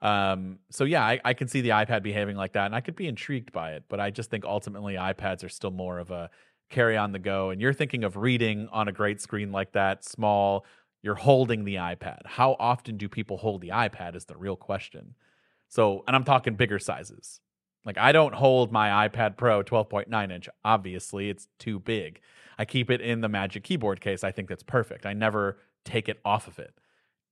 [0.02, 2.94] Um, so yeah, I, I can see the iPad behaving like that, and I could
[2.94, 3.84] be intrigued by it.
[3.88, 6.30] But I just think ultimately iPads are still more of a
[6.70, 7.50] carry on the go.
[7.50, 10.66] And you're thinking of reading on a great screen like that, small.
[11.02, 12.26] You're holding the iPad.
[12.26, 14.14] How often do people hold the iPad?
[14.14, 15.14] Is the real question.
[15.68, 17.40] So, and I'm talking bigger sizes.
[17.84, 20.48] Like I don't hold my iPad Pro 12.9 inch.
[20.64, 22.20] Obviously, it's too big.
[22.58, 24.24] I keep it in the Magic Keyboard case.
[24.24, 25.06] I think that's perfect.
[25.06, 26.74] I never take it off of it.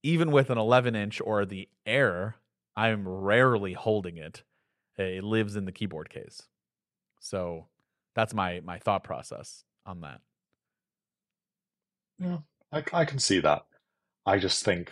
[0.03, 2.35] Even with an 11 inch or the Air,
[2.75, 4.43] I'm rarely holding it.
[4.97, 6.43] It lives in the keyboard case.
[7.19, 7.67] So
[8.15, 10.21] that's my my thought process on that.
[12.19, 12.39] Yeah,
[12.71, 13.63] I, I can see that.
[14.25, 14.91] I just think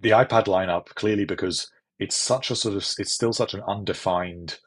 [0.00, 4.58] the iPad lineup clearly because it's such a sort of it's still such an undefined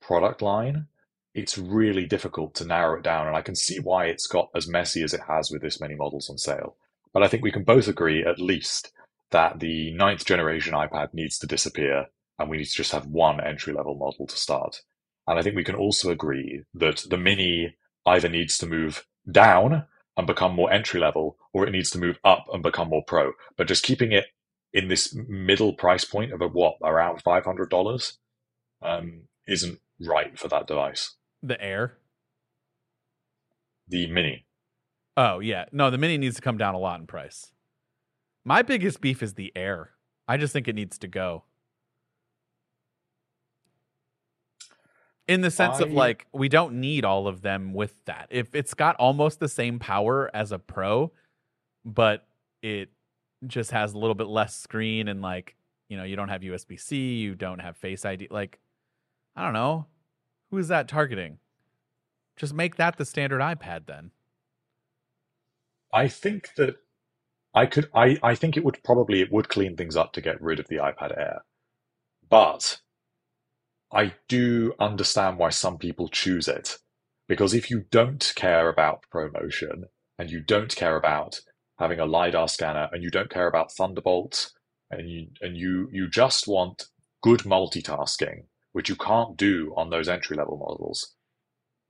[0.00, 0.86] product line.
[1.34, 4.68] It's really difficult to narrow it down, and I can see why it's got as
[4.68, 6.76] messy as it has with this many models on sale.
[7.12, 8.92] But I think we can both agree, at least,
[9.30, 12.06] that the ninth generation iPad needs to disappear,
[12.38, 14.82] and we need to just have one entry level model to start.
[15.26, 19.86] And I think we can also agree that the Mini either needs to move down
[20.16, 23.32] and become more entry level, or it needs to move up and become more pro.
[23.56, 24.26] But just keeping it
[24.72, 28.18] in this middle price point of a what around five hundred dollars
[28.82, 31.16] um, isn't right for that device.
[31.42, 31.98] The Air,
[33.88, 34.44] the Mini.
[35.16, 37.52] Oh yeah, no, the Mini needs to come down a lot in price.
[38.44, 39.90] My biggest beef is the Air.
[40.26, 41.44] I just think it needs to go.
[45.28, 45.84] in the sense I...
[45.84, 48.28] of like we don't need all of them with that.
[48.30, 51.12] If it's got almost the same power as a Pro,
[51.84, 52.26] but
[52.62, 52.90] it
[53.46, 55.56] just has a little bit less screen and like
[55.88, 58.28] you know you don't have USB C, you don't have Face ID.
[58.30, 58.58] Like
[59.36, 59.86] I don't know,
[60.52, 61.38] who is that targeting?
[62.36, 64.10] Just make that the standard iPad then.
[65.92, 66.76] I think that
[67.54, 67.88] I could.
[67.94, 70.68] I I think it would probably it would clean things up to get rid of
[70.68, 71.44] the iPad Air,
[72.28, 72.80] but
[73.90, 76.76] I do understand why some people choose it.
[77.28, 79.84] Because if you don't care about ProMotion
[80.18, 81.40] and you don't care about
[81.78, 84.52] having a LiDAR scanner and you don't care about Thunderbolt
[84.90, 86.86] and you, and you, you just want
[87.22, 91.14] good multitasking, which you can't do on those entry level models,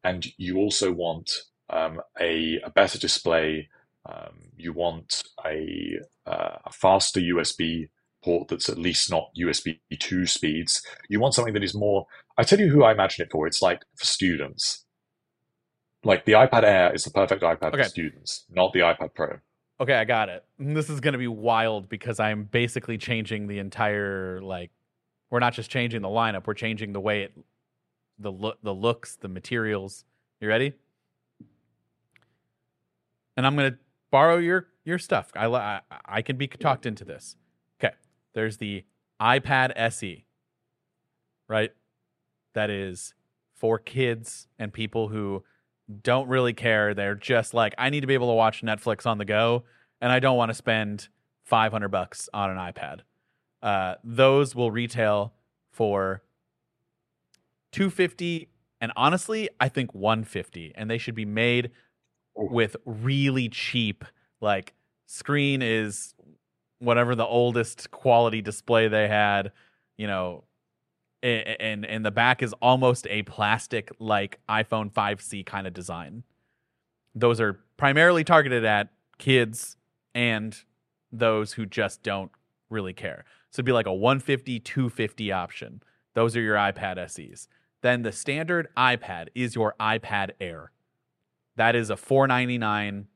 [0.05, 1.31] and you also want
[1.71, 3.68] um, a, a, better display,
[4.07, 7.88] um, you want a, uh, a faster USB
[8.23, 10.83] port that's at least not USB 2 speeds.
[11.09, 12.07] You want something that is more.
[12.37, 13.47] I tell you who I imagine it for.
[13.47, 14.85] It's like for students.
[16.05, 17.85] Like the iPad Air is the perfect iPad okay.
[17.85, 19.38] for students, not the iPad Pro.
[19.81, 20.45] Okay, I got it.
[20.59, 24.71] This is going to be wild because I'm basically changing the entire like.
[25.33, 27.33] We're not just changing the lineup; we're changing the way it,
[28.18, 30.05] the look, the looks, the materials.
[30.42, 30.75] You ready?
[33.35, 33.79] And I'm going to
[34.11, 35.31] borrow your your stuff.
[35.35, 37.37] I I, I can be talked into this.
[37.83, 37.95] Okay.
[38.35, 38.85] There's the
[39.18, 40.27] iPad SE,
[41.49, 41.71] right?
[42.53, 43.14] That is
[43.55, 45.45] for kids and people who
[46.03, 46.92] don't really care.
[46.92, 49.64] They're just like, I need to be able to watch Netflix on the go,
[50.03, 51.09] and I don't want to spend
[51.45, 53.01] 500 bucks on an iPad.
[53.62, 55.33] Uh, those will retail
[55.70, 56.22] for
[57.72, 58.48] 250
[58.81, 61.70] and honestly, I think 150 and they should be made
[62.35, 64.05] with really cheap
[64.40, 64.75] like
[65.07, 66.14] screen is
[66.81, 69.53] whatever the oldest quality display they had,
[69.96, 70.44] you know,
[71.22, 76.25] and and the back is almost a plastic like iPhone 5C kind of design.
[77.14, 79.77] Those are primarily targeted at kids
[80.14, 80.59] and
[81.12, 82.33] those who just don't
[82.68, 83.25] really care.
[83.52, 85.82] So it'd be like a 150 250 option.
[86.14, 87.48] Those are your iPad SEs.
[87.82, 90.72] Then the standard iPad is your iPad Air.
[91.56, 93.08] That is a 499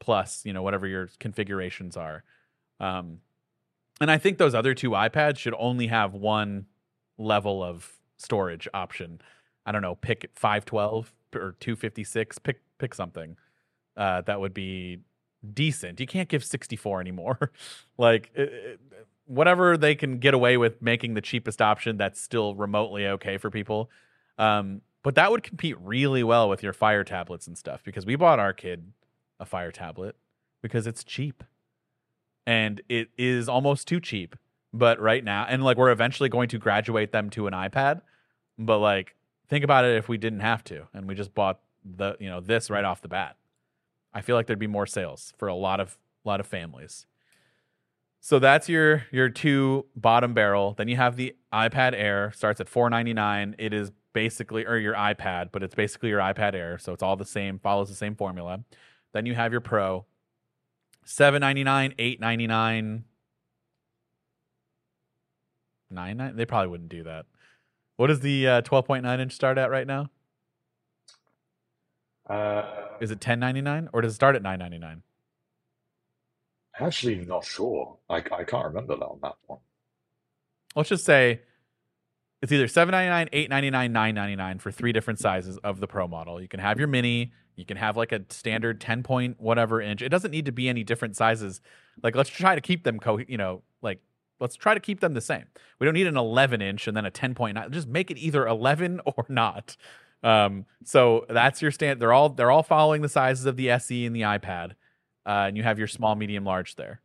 [0.00, 2.24] plus, you know, whatever your configurations are.
[2.78, 3.20] Um,
[4.00, 6.66] and I think those other two iPads should only have one
[7.16, 9.20] level of storage option.
[9.64, 13.36] I don't know, pick 512 or 256, pick pick something
[13.96, 15.00] uh, that would be
[15.54, 16.00] decent.
[16.00, 17.50] You can't give 64 anymore.
[17.98, 18.80] like it, it,
[19.28, 23.50] whatever they can get away with making the cheapest option that's still remotely okay for
[23.50, 23.90] people.
[24.38, 28.16] Um, but that would compete really well with your fire tablets and stuff because we
[28.16, 28.92] bought our kid
[29.38, 30.16] a fire tablet
[30.62, 31.44] because it's cheap
[32.46, 34.34] and it is almost too cheap.
[34.72, 38.00] But right now, and like we're eventually going to graduate them to an iPad.
[38.58, 39.14] But like,
[39.48, 42.40] think about it if we didn't have to and we just bought the, you know,
[42.40, 43.36] this right off the bat.
[44.12, 47.06] I feel like there'd be more sales for a lot of, lot of families.
[48.20, 50.74] So that's your your two bottom barrel.
[50.76, 53.54] Then you have the iPad Air, starts at 499.
[53.58, 57.16] It is basically or your iPad, but it's basically your iPad Air, so it's all
[57.16, 58.60] the same, follows the same formula.
[59.12, 60.06] Then you have your Pro,
[61.04, 63.04] 799, 899
[65.90, 67.26] nine They probably wouldn't do that.
[67.96, 70.10] What does the uh, 12.9 inch start at right now?
[72.28, 72.62] Uh,
[73.00, 75.02] Is it 1099 or does it start at 999?
[76.80, 77.98] Actually, not sure.
[78.08, 79.58] I, I can't remember that on that one.
[80.76, 81.40] Let's just say
[82.42, 86.40] it's either 799 899 999 for three different sizes of the pro model.
[86.40, 90.00] You can have your mini you can have like a standard 10 point whatever inch.
[90.00, 91.60] It doesn't need to be any different sizes.
[92.04, 94.00] Like let's try to keep them co you know like
[94.38, 95.44] let's try to keep them the same.
[95.80, 99.00] We don't need an 11 inch and then a 10.9 just make it either 11
[99.06, 99.76] or not.
[100.22, 104.04] Um so that's your stand they're all they're all following the sizes of the se
[104.04, 104.72] and the ipad
[105.26, 107.00] uh, and you have your small medium large there.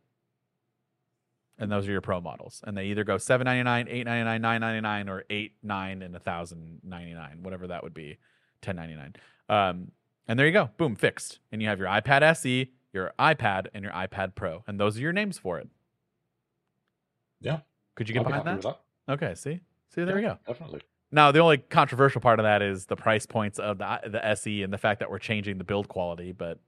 [1.58, 2.62] And those are your pro models.
[2.66, 7.94] And they either go 799 899 999 or 8 9 and 1099 whatever that would
[7.94, 8.18] be
[8.64, 9.14] 1099
[9.48, 9.92] um,
[10.26, 10.70] and there you go.
[10.78, 11.38] Boom fixed.
[11.52, 14.64] And you have your ipad se your ipad and your ipad pro.
[14.66, 15.68] And those are your names for it.
[17.40, 17.60] Yeah.
[17.94, 18.78] could you get be behind happy that?
[19.06, 19.12] that.
[19.12, 19.60] okay see?
[19.94, 20.38] See there we go.
[20.46, 20.80] Definitely.
[21.12, 24.62] now the only controversial part of that is the price points of the the se
[24.62, 26.58] and the fact that we're changing the build quality but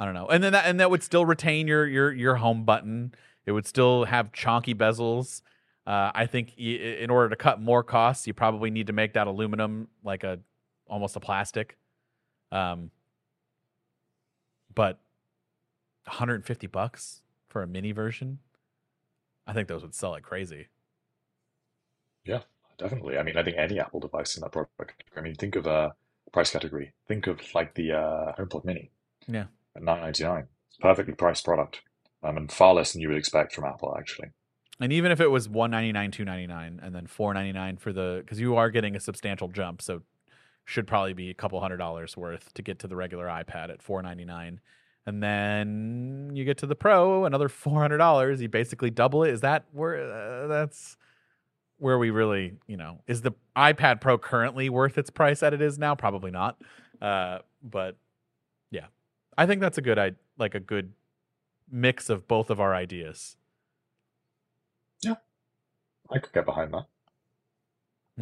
[0.00, 2.64] i don't know and then that and that would still retain your your your home
[2.64, 3.14] button
[3.46, 5.42] it would still have chonky bezels.
[5.86, 9.14] Uh, I think y- in order to cut more costs, you probably need to make
[9.14, 10.38] that aluminum like a
[10.86, 11.76] almost a plastic.
[12.52, 12.90] Um,
[14.74, 15.00] but
[16.04, 18.38] 150 bucks for a mini version,
[19.46, 20.68] I think those would sell like crazy.
[22.24, 22.42] Yeah,
[22.78, 23.16] definitely.
[23.18, 25.02] I mean, I think any Apple device in that product.
[25.16, 25.94] I mean, think of a
[26.30, 26.92] price category.
[27.08, 28.90] Think of like the uh, HomePod Mini.
[29.26, 29.46] Yeah.
[29.76, 30.48] At nine ninety nine,
[30.80, 31.82] perfectly priced product,
[32.22, 34.30] um, and far less than you would expect from Apple, actually.
[34.80, 38.70] And even if it was 199, 299, and then 499 for the because you are
[38.70, 40.02] getting a substantial jump, so
[40.64, 43.82] should probably be a couple hundred dollars worth to get to the regular iPad at
[43.82, 44.60] 499.
[45.06, 48.40] And then you get to the Pro, another $400.
[48.40, 49.30] You basically double it.
[49.30, 50.96] Is that where uh, that's
[51.78, 55.60] where we really, you know, is the iPad Pro currently worth its price that it
[55.60, 55.94] is now?
[55.94, 56.58] Probably not.
[57.00, 57.96] Uh, but
[59.36, 60.92] I think that's a good, I like a good
[61.70, 63.36] mix of both of our ideas.
[65.02, 65.14] Yeah.
[66.10, 66.86] I could get behind that.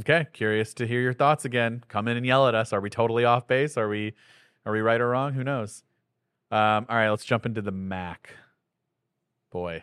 [0.00, 1.82] Okay, curious to hear your thoughts again.
[1.88, 2.72] Come in and yell at us.
[2.72, 3.76] Are we totally off base?
[3.76, 4.14] Are we
[4.64, 5.32] are we right or wrong?
[5.32, 5.82] Who knows?
[6.50, 8.34] Um, all right, let's jump into the Mac.
[9.50, 9.82] Boy,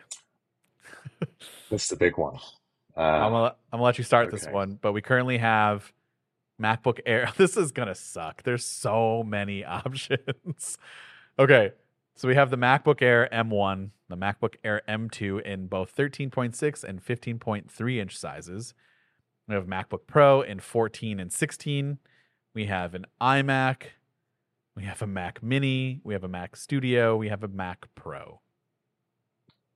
[1.70, 2.36] this is the big one.
[2.96, 5.92] Uh, I'm gonna I'm gonna let you start this one, but we currently have
[6.60, 7.30] MacBook Air.
[7.36, 8.42] This is gonna suck.
[8.42, 10.78] There's so many options.
[11.38, 11.72] Okay,
[12.14, 17.04] so we have the MacBook Air M1, the MacBook Air M2 in both 13.6 and
[17.04, 18.74] 15.3 inch sizes.
[19.48, 21.98] We have MacBook Pro in 14 and 16.
[22.54, 23.82] We have an iMac.
[24.74, 26.00] We have a Mac Mini.
[26.04, 27.16] We have a Mac Studio.
[27.16, 28.40] We have a Mac Pro.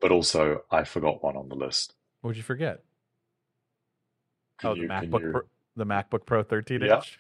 [0.01, 1.94] but also, I forgot one on the list.
[2.20, 2.83] What would you forget?
[4.59, 5.40] Can oh, the you- MacBook you- Pro,
[5.77, 7.05] the MacBook Pro 13 Yep.
[7.05, 7.18] inch.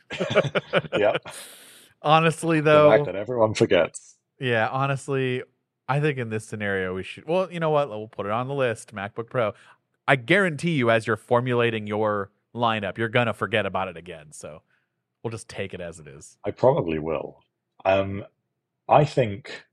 [0.98, 1.22] Yep.
[2.02, 4.16] Honestly, The though, fact that everyone forgets.
[4.40, 5.42] Yeah, honestly,
[5.88, 7.26] I think in this scenario we should.
[7.28, 7.88] Well, you know what?
[7.88, 8.94] We'll put it on the list.
[8.94, 9.52] MacBook Pro.
[10.08, 14.32] I guarantee you, as you're formulating your lineup, you're gonna forget about it again.
[14.32, 14.62] So
[15.22, 16.36] we'll just take it as it is.
[16.44, 17.44] I probably will.
[17.84, 18.24] Um,
[18.88, 19.66] I think,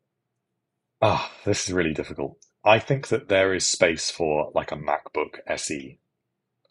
[1.01, 2.38] ah, this is really difficult.
[2.63, 5.99] I think that there is space for like a MacBook SE,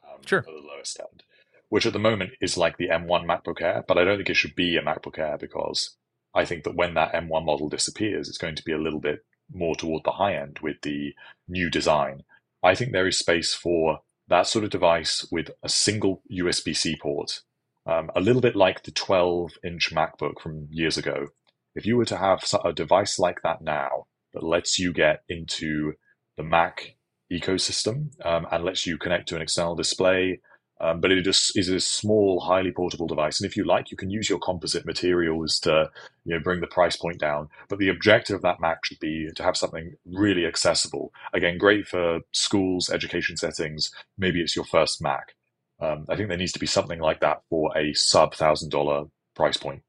[0.05, 0.41] um, Sure.
[0.41, 1.23] at the lowest end,
[1.71, 4.37] which at the moment is like the M1 MacBook Air, but I don't think it
[4.37, 5.97] should be a MacBook Air because
[6.37, 9.25] I think that when that M1 model disappears, it's going to be a little bit
[9.53, 11.15] more toward the high end with the
[11.49, 12.23] new design.
[12.63, 17.43] I think there is space for that sort of device with a single USB-C port
[17.87, 21.29] um, a little bit like the 12 inch MacBook from years ago.
[21.75, 25.93] If you were to have a device like that now that lets you get into
[26.37, 26.97] the Mac
[27.33, 30.41] ecosystem um, and lets you connect to an external display,
[30.79, 33.41] Um, but it just is a small, highly portable device.
[33.41, 35.91] And if you like, you can use your composite materials to
[36.25, 37.49] you know bring the price point down.
[37.69, 41.13] But the objective of that Mac should be to have something really accessible.
[41.33, 43.91] Again, great for schools, education settings.
[44.19, 45.35] Maybe it's your first Mac.
[45.81, 49.05] Um, I think there needs to be something like that for a sub thousand dollar
[49.35, 49.83] price point.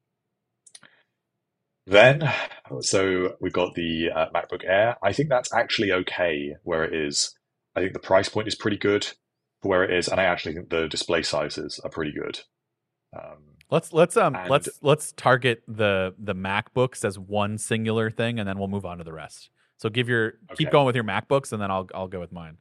[1.86, 2.30] Then,
[2.82, 4.98] so we've got the uh, MacBook Air.
[5.02, 7.34] I think that's actually okay where it is.
[7.76, 9.08] I think the price point is pretty good
[9.62, 12.40] for where it is, and I actually think the display sizes are pretty good.
[13.18, 18.40] Um, let's let's um and- let's let's target the the MacBooks as one singular thing,
[18.40, 19.50] and then we'll move on to the rest.
[19.78, 22.58] So give your keep going with your MacBooks, and then I'll I'll go with mine.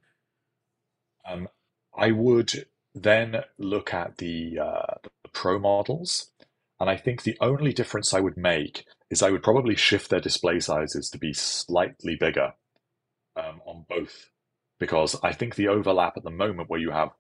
[1.29, 1.49] Um,
[1.97, 6.31] I would then look at the, uh, the Pro models,
[6.79, 10.21] and I think the only difference I would make is I would probably shift their
[10.21, 12.55] display sizes to be slightly bigger
[13.37, 14.31] um, on both,
[14.79, 17.11] because I think the overlap at the moment where you have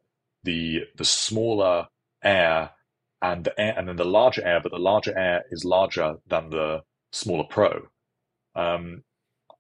[0.45, 1.89] the the smaller
[2.23, 2.71] Air
[3.23, 6.51] and the Air and then the larger Air, but the larger Air is larger than
[6.51, 6.83] the
[7.13, 7.89] smaller Pro.
[8.55, 9.05] Um,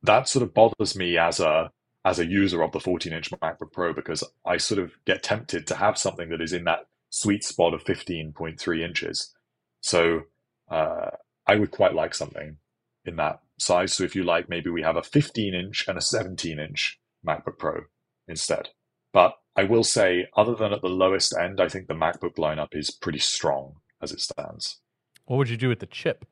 [0.02, 1.70] that sort of bothers me as a
[2.04, 5.66] as a user of the 14 inch MacBook Pro because I sort of get tempted
[5.66, 9.34] to have something that is in that sweet spot of 15.3 inches.
[9.80, 10.22] So
[10.70, 11.10] uh,
[11.46, 12.58] I would quite like something
[13.04, 13.92] in that size.
[13.92, 17.58] So if you like, maybe we have a 15 inch and a 17 inch MacBook
[17.58, 17.82] Pro
[18.28, 18.70] instead.
[19.12, 22.74] But I will say, other than at the lowest end, I think the MacBook lineup
[22.74, 24.80] is pretty strong as it stands.
[25.24, 26.26] What would you do with the chip?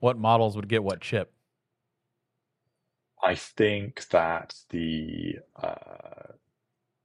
[0.00, 1.32] What models would get what chip?
[3.22, 6.32] I think that the uh,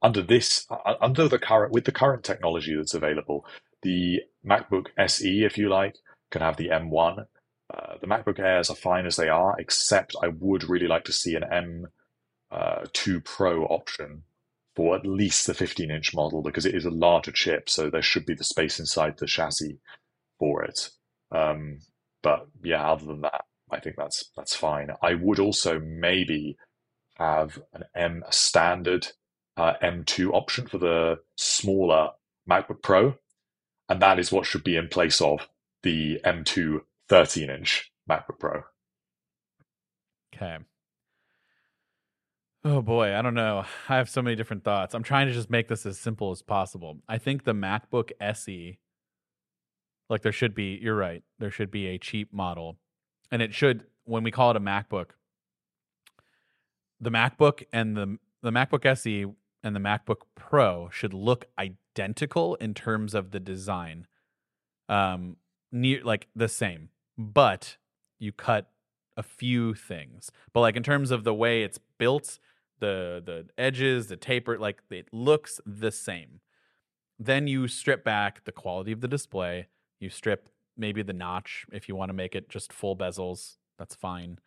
[0.00, 3.44] under this uh, under the current with the current technology that's available,
[3.82, 5.96] the MacBook SE, if you like,
[6.30, 7.26] can have the M1.
[7.72, 11.12] Uh, the MacBook Airs are fine as they are, except I would really like to
[11.12, 11.44] see an
[12.54, 14.22] M2 Pro option
[14.76, 18.02] for at least the 15 inch model because it is a larger chip, so there
[18.02, 19.78] should be the space inside the chassis
[20.38, 20.90] for it.
[21.30, 21.78] Um,
[22.22, 24.90] but yeah, other than that, I think that's that's fine.
[25.02, 26.56] I would also maybe
[27.16, 29.08] have an M a standard
[29.56, 32.10] uh, M2 option for the smaller
[32.48, 33.16] MacBook Pro,
[33.88, 35.48] and that is what should be in place of
[35.82, 38.62] the M2 13 inch MacBook Pro.
[40.34, 40.58] Okay.
[42.64, 43.64] Oh boy, I don't know.
[43.88, 44.94] I have so many different thoughts.
[44.94, 46.98] I'm trying to just make this as simple as possible.
[47.08, 48.78] I think the MacBook SE,
[50.08, 52.78] like there should be, you're right, there should be a cheap model.
[53.30, 55.10] And it should, when we call it a MacBook,
[57.00, 59.26] the MacBook and the the MacBook SE
[59.62, 64.06] and the MacBook Pro should look identical in terms of the design.
[64.88, 65.36] Um
[65.72, 66.90] near like the same.
[67.18, 67.76] But
[68.18, 68.70] you cut
[69.16, 70.30] a few things.
[70.52, 72.38] But like in terms of the way it's built,
[72.84, 76.40] the the edges, the taper, like it looks the same.
[77.18, 79.68] Then you strip back the quality of the display.
[80.00, 83.56] You strip maybe the notch if you want to make it just full bezels.
[83.78, 84.38] That's fine.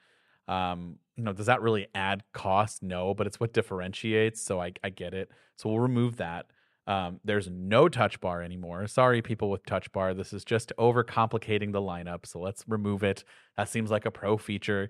[0.47, 2.83] Um, you know, does that really add cost?
[2.83, 4.41] No, but it's what differentiates.
[4.41, 5.29] So I, I get it.
[5.57, 6.45] So we'll remove that.
[6.85, 8.87] Um, there's no touch bar anymore.
[8.87, 10.13] Sorry, people with touch bar.
[10.13, 12.25] This is just overcomplicating the lineup.
[12.25, 13.25] So let's remove it.
[13.57, 14.89] That seems like a pro feature.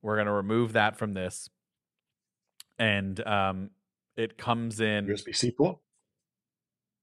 [0.00, 1.48] We're gonna remove that from this,
[2.78, 3.70] and um,
[4.16, 5.06] it comes in.
[5.06, 5.78] USB C port.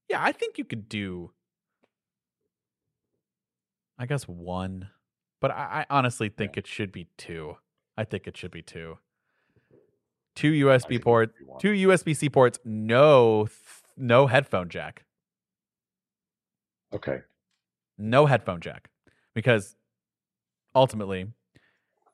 [0.09, 1.32] Yeah, I think you could do.
[3.97, 4.89] I guess one,
[5.39, 7.57] but I, I honestly think it should be two.
[7.97, 8.97] I think it should be two.
[10.36, 11.59] Two USB ports, should be one.
[11.59, 13.57] two USB C ports, no, th-
[13.95, 15.05] no headphone jack,
[16.93, 17.19] Okay.
[17.97, 18.89] no headphone jack,
[19.36, 19.76] because
[20.74, 21.28] ultimately,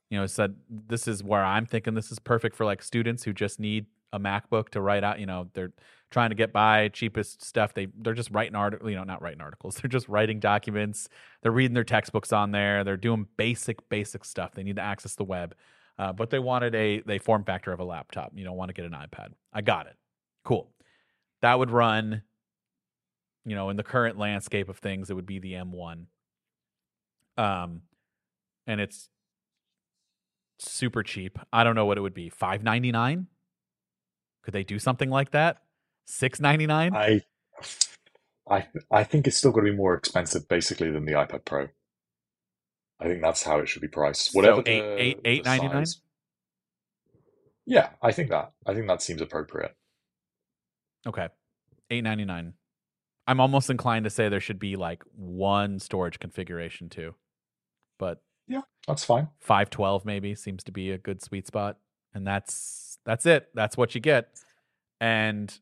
[0.09, 3.33] you know, said this is where I'm thinking this is perfect for like students who
[3.33, 5.19] just need a MacBook to write out.
[5.19, 5.73] You know, they're
[6.11, 7.73] trying to get by cheapest stuff.
[7.73, 8.89] They they're just writing articles.
[8.89, 9.75] You know, not writing articles.
[9.81, 11.09] They're just writing documents.
[11.41, 12.83] They're reading their textbooks on there.
[12.83, 14.53] They're doing basic basic stuff.
[14.53, 15.55] They need to access the web,
[15.99, 18.31] uh, but they wanted a they form factor of a laptop.
[18.35, 19.29] You don't want to get an iPad.
[19.53, 19.95] I got it.
[20.43, 20.71] Cool.
[21.41, 22.23] That would run.
[23.45, 26.05] You know, in the current landscape of things, it would be the M1.
[27.37, 27.83] Um,
[28.65, 29.09] and it's
[30.59, 31.37] super cheap.
[31.53, 32.29] I don't know what it would be.
[32.29, 33.27] Five ninety nine.
[34.43, 35.57] Could they do something like that?
[36.05, 36.95] Six ninety nine.
[36.95, 37.21] I,
[38.49, 41.67] I, I think it's still going to be more expensive, basically, than the iPad Pro.
[42.99, 44.31] I think that's how it should be priced.
[44.31, 45.85] So Whatever eight- the, eight- the eight ninety nine?
[47.65, 48.53] Yeah, I think that.
[48.65, 49.75] I think that seems appropriate.
[51.05, 51.27] Okay,
[51.89, 52.53] eight ninety nine.
[53.27, 57.13] I'm almost inclined to say there should be like one storage configuration too,
[57.99, 59.29] but Yeah, that's fine.
[59.39, 61.77] five twelve maybe seems to be a good sweet spot,
[62.13, 63.49] and that's that's it.
[63.53, 64.29] That's what you get,
[65.01, 65.57] and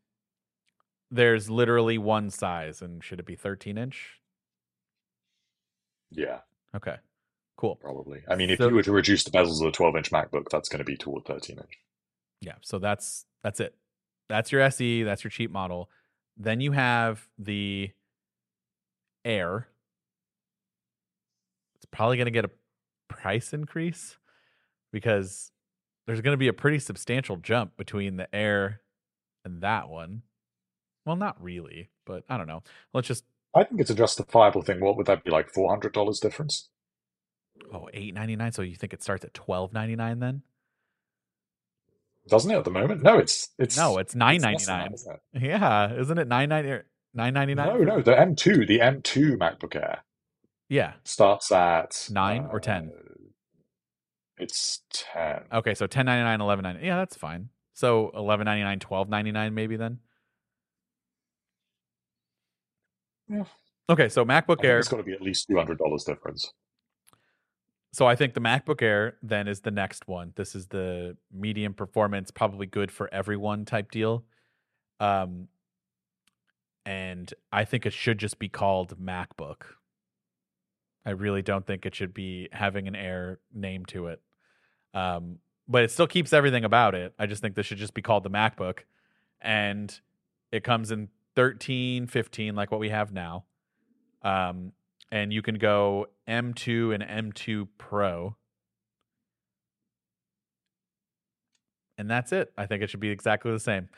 [1.12, 4.20] there's literally one size, and should it be 13 inch?
[6.12, 6.40] Yeah,
[6.76, 6.98] Okay,
[7.58, 7.76] cool.
[7.76, 8.24] probably.
[8.28, 10.50] I mean, if So- you were to reduce the bezels of a 12 inch MacBook,
[10.50, 11.80] that's going to be toward 13 inch.
[12.42, 13.76] Yeah, so that's that's it.
[14.30, 15.04] That's your SE.
[15.04, 15.90] That's your cheap model.
[16.38, 17.92] Then you have the
[19.24, 19.68] Air.
[21.76, 22.52] It's probably going to get a
[23.26, 24.18] price increase
[24.94, 25.52] because
[26.06, 28.82] there's going to be a pretty substantial jump between the Air
[29.44, 30.22] and that one.
[31.08, 32.62] Well, not really, but I don't know.
[32.94, 33.24] Let's just
[33.56, 34.80] I think it's a justifiable thing.
[34.80, 35.52] What would that be like?
[35.52, 36.70] $400 difference?
[37.74, 38.52] oh eight ninety nine.
[38.52, 40.44] So you think it starts at twelve ninety nine then?
[42.28, 43.02] Doesn't it at the moment?
[43.02, 45.44] No, it's it's No, it's nine ninety less than that, nine.
[45.44, 46.84] Yeah, isn't it nine ninety
[47.16, 47.68] nine ninety nine?
[47.70, 50.04] No, no, the M2, the M2 MacBook Air
[50.70, 50.94] Yeah.
[51.06, 52.92] starts at Nine or 10?
[52.94, 53.00] uh,
[54.38, 55.44] It's 10.
[55.54, 56.86] Okay, so 1099, 1199.
[56.86, 57.50] Yeah, that's fine.
[57.74, 60.00] So 1199, 1299 maybe then.
[63.30, 63.44] Yeah.
[63.90, 64.80] Okay, so MacBook Air.
[64.80, 66.54] it's got to be at least $200 difference.
[67.94, 70.34] So I think the MacBook Air then is the next one.
[70.36, 74.26] This is the medium performance, probably good for everyone type deal.
[75.00, 75.48] Um
[76.86, 79.64] and I think it should just be called MacBook.
[81.06, 84.22] I really don't think it should be having an Air name to it.
[84.94, 87.14] Um but it still keeps everything about it.
[87.18, 88.80] I just think this should just be called the MacBook
[89.42, 90.00] and
[90.52, 93.46] it comes in 13, 15 like what we have now.
[94.24, 94.74] Um
[95.12, 98.36] and you can go M2 and M2 Pro.
[101.98, 102.52] And that's it.
[102.58, 103.90] I think it should be exactly the same.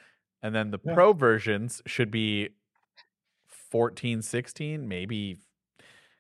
[0.44, 0.94] And then the Yeah.
[0.94, 2.50] Pro versions should be
[3.48, 5.38] 14, 16, maybe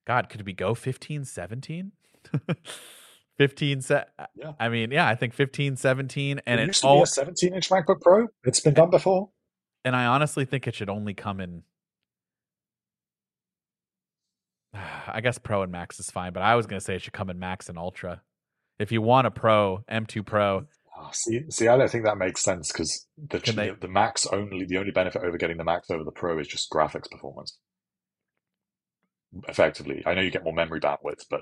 [0.07, 1.91] God, could we go 15, 17?
[3.37, 4.03] 15 se-
[4.35, 4.53] Yeah.
[4.57, 7.05] I mean, yeah, I think 15, 17 and it it used to all be a
[7.07, 8.27] 17 inch MacBook Pro.
[8.45, 9.29] It's been done before.
[9.83, 11.63] and I honestly think it should only come in.
[15.07, 17.29] I guess Pro and Max is fine, but I was gonna say it should come
[17.29, 18.21] in Max and Ultra.
[18.79, 20.65] If you want a Pro, M2 Pro,
[20.99, 24.65] Ah, see, see, I don't think that makes sense because the they- the Max only
[24.65, 27.57] the only benefit over getting the Max over the Pro is just graphics performance.
[29.47, 31.41] Effectively, I know you get more memory bandwidth, but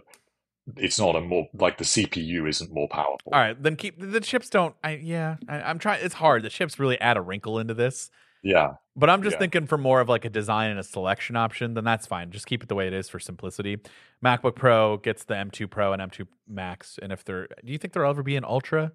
[0.78, 3.32] it's not a more like the CPU isn't more powerful.
[3.34, 4.50] all right, then keep the chips.
[4.50, 4.96] Don't I?
[5.02, 6.04] Yeah, I, I'm trying.
[6.04, 6.44] It's hard.
[6.44, 8.10] The chips really add a wrinkle into this,
[8.42, 9.40] Yeah, but I'm just Yeah.
[9.40, 11.74] thinking for more of like a design and a selection option.
[11.76, 12.32] Then that's fine.
[12.32, 13.78] Just keep it the way it is for simplicity.
[14.24, 17.94] MacBook Pro gets the M2 Pro and M2 Max, and if they're, do you think
[17.94, 18.92] there'll ever be an Ultra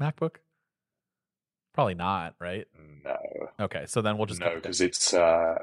[0.00, 0.36] MacBook?
[1.72, 2.66] Probably not, right?
[3.04, 3.16] no,
[3.60, 5.56] Okay, so then we'll just no, because it's uh,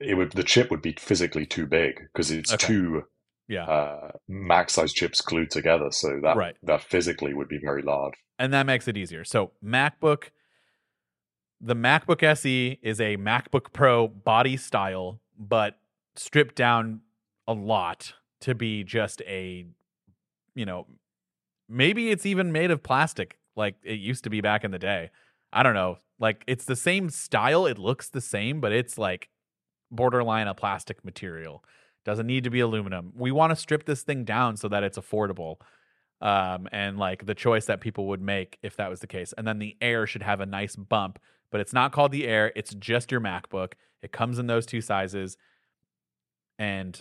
[0.00, 2.66] it would the chip would be physically too big because it's Okay.
[2.66, 3.02] two
[3.48, 6.56] yeah, uh, Max size chips glued together, so that Right.
[6.62, 8.14] that physically would be very large.
[8.38, 9.22] and that makes it easier.
[9.24, 10.30] So MacBook,
[11.60, 15.78] the MacBook SE is a MacBook Pro body style, but
[16.16, 17.02] stripped down
[17.46, 19.66] a lot to be just a,
[20.54, 20.86] you know,
[21.68, 25.10] maybe it's even made of plastic like it used to be back in the day.
[25.52, 25.98] I don't know.
[26.18, 29.28] Like it's the same style, it looks the same, but it's like
[29.90, 31.64] borderline a plastic material.
[32.04, 33.12] Doesn't need to be aluminum.
[33.14, 35.56] We want to strip this thing down so that it's affordable.
[36.22, 39.32] Um, and like the choice that people would make if that was the case.
[39.36, 41.18] And then the Air should have a nice bump,
[41.50, 43.72] but it's not called the Air, it's just your MacBook.
[44.02, 45.36] It comes in those two sizes.
[46.58, 47.00] And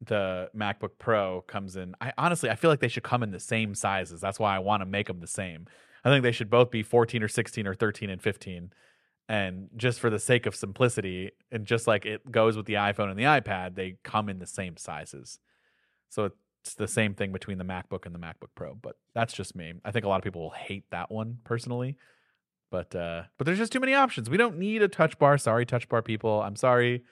[0.00, 1.94] the MacBook Pro comes in.
[2.00, 4.20] I honestly I feel like they should come in the same sizes.
[4.20, 5.66] That's why I want to make them the same.
[6.04, 8.72] I think they should both be 14 or 16 or 13 and 15.
[9.28, 13.10] And just for the sake of simplicity, and just like it goes with the iPhone
[13.10, 15.38] and the iPad, they come in the same sizes.
[16.08, 16.30] So
[16.62, 18.74] it's the same thing between the MacBook and the MacBook Pro.
[18.74, 19.74] But that's just me.
[19.84, 21.96] I think a lot of people will hate that one personally.
[22.70, 24.30] But uh, but there's just too many options.
[24.30, 25.36] We don't need a touch bar.
[25.38, 26.42] Sorry, touch bar people.
[26.42, 27.04] I'm sorry.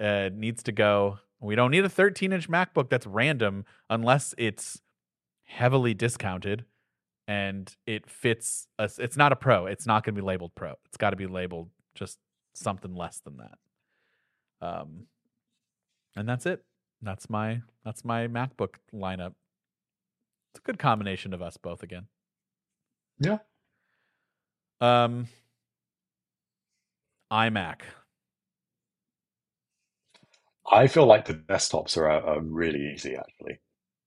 [0.00, 1.18] Uh, it needs to go.
[1.40, 4.80] We don't need a 13 inch MacBook that's random unless it's
[5.44, 6.64] heavily discounted
[7.26, 8.98] and it fits us.
[8.98, 9.66] It's not a pro.
[9.66, 10.74] It's not going to be labeled pro.
[10.86, 12.18] It's got to be labeled just
[12.54, 14.66] something less than that.
[14.66, 15.06] Um,
[16.16, 16.64] and that's it.
[17.02, 19.34] That's my that's my MacBook lineup.
[20.52, 22.06] It's a good combination of us both again.
[23.18, 23.38] Yeah.
[24.80, 25.28] Um,
[27.32, 27.80] iMac.
[30.70, 33.60] I feel like the desktops are, are really easy actually.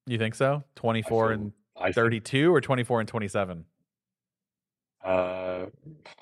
[0.05, 0.63] You think so?
[0.76, 3.66] 24 feel- and I think 32 or 24 and 27?
[5.04, 5.66] Uh,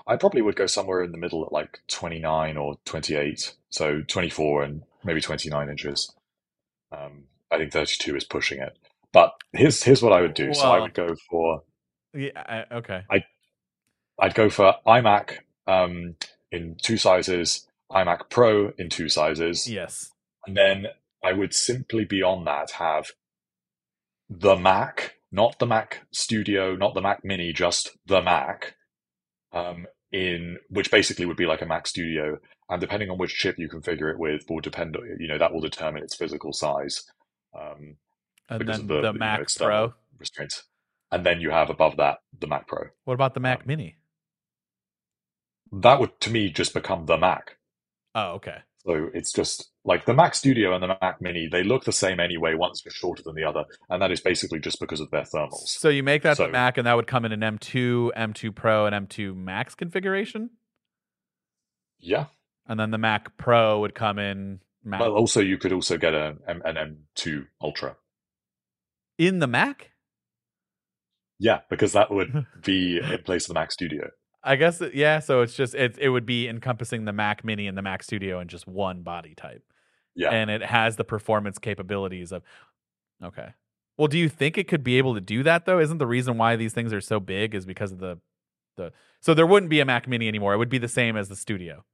[0.05, 3.55] I probably would go somewhere in the middle at like 29 or 28.
[3.69, 6.13] So 24 and maybe 29 inches.
[6.91, 8.77] Um, I think 32 is pushing it.
[9.11, 10.53] But here's here's what I would do.
[10.53, 11.63] So I would go for
[12.13, 13.03] Yeah, I, okay.
[14.19, 15.37] I'd go for iMac
[15.67, 16.15] um,
[16.51, 17.65] in two sizes.
[17.91, 20.11] iMac Pro in two sizes, Yes.
[20.45, 20.87] and then
[21.23, 23.07] I would simply beyond that have
[24.29, 28.75] the Mac, not the Mac Studio, not the Mac Mini, just the Mac,
[29.51, 32.37] um, in which basically would be like a Mac Studio,
[32.69, 34.97] and depending on which chip you configure it with, will depend.
[35.19, 37.03] You know that will determine its physical size.
[37.59, 37.97] Um,
[38.49, 39.93] And then the, the, you know, Mac Pro.
[40.17, 40.63] restraints.
[41.11, 42.83] And then you have above that the Mac Pro.
[43.03, 43.97] What about the Mac Um, Mini?
[45.71, 47.57] That would to me just become the Mac.
[48.13, 48.59] Oh, okay.
[48.85, 52.19] So it's just like the Mac Studio and the Mac Mini, they look the same
[52.19, 53.63] anyway, one's just shorter than the other.
[53.89, 55.67] And that is basically just because of their thermals.
[55.67, 58.87] So you make that the Mac, and that would come in an M2, M2 Pro,
[58.87, 60.49] and M2 Max configuration,
[61.99, 62.25] Yeah.
[62.67, 66.13] and then the Mac Pro would come in Mac But also you could also get
[66.13, 66.61] a, an
[67.15, 67.95] M2 Ultra.
[69.17, 69.91] in the Mac.
[71.39, 74.09] Yeah, because that would be in place of the Mac Studio.
[74.43, 75.19] I guess yeah.
[75.19, 78.39] So it's just it it would be encompassing the Mac Mini and the Mac Studio
[78.39, 79.63] in just one body type,
[80.15, 80.29] Yeah.
[80.29, 82.43] and it has the performance capabilities of.
[83.23, 83.49] Okay.
[83.97, 85.79] Well, do you think it could be able to do that though?
[85.79, 88.19] Isn't the reason why these things are so big is because of the
[88.77, 88.91] the
[89.21, 90.53] so there wouldn't be a Mac Mini anymore.
[90.53, 91.85] It would be the same as the Studio.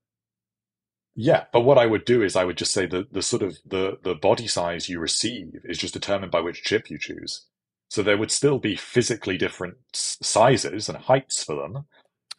[1.16, 3.58] Yeah, but what I would do is I would just say that the sort of
[3.66, 7.46] the the body size you receive is just determined by which chip you choose.
[7.90, 11.86] So there would still be physically different sizes and heights for them.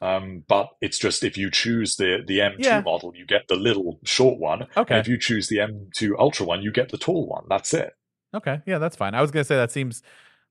[0.03, 2.81] Um, but it's just if you choose the the M2 Yeah.
[2.81, 4.67] model, you get the little short one.
[4.77, 4.95] Okay.
[4.95, 7.45] And if you choose the M2 Ultra one, you get the tall one.
[7.49, 7.93] That's it.
[8.35, 9.15] Okay, yeah, that's fine.
[9.15, 10.03] I was gonna say that seems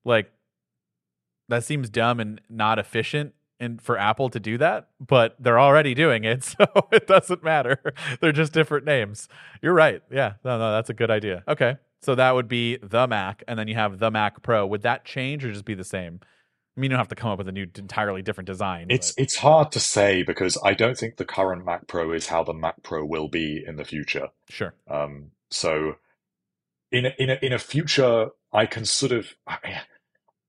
[0.04, 0.30] like
[1.48, 5.94] that seems dumb and not efficient and for Apple to do that, but they're already
[5.94, 7.78] doing it, so it doesn't matter.
[8.20, 9.28] they're just different names.
[9.60, 10.02] You're right.
[10.10, 11.44] Yeah, no, no, that's a good idea.
[11.46, 14.66] Okay, so that would be the Mac, and then you have the Mac Pro.
[14.66, 16.20] Would that change or just be the same?
[16.76, 18.86] I mean, you don't have to come up with a new, entirely different design.
[18.88, 22.26] It's but- it's hard to say because I don't think the current Mac Pro is
[22.28, 24.28] how the Mac Pro will be in the future.
[24.48, 24.74] sure.
[24.88, 25.96] Um, so
[26.90, 29.34] in a, in a, in a future, I can sort of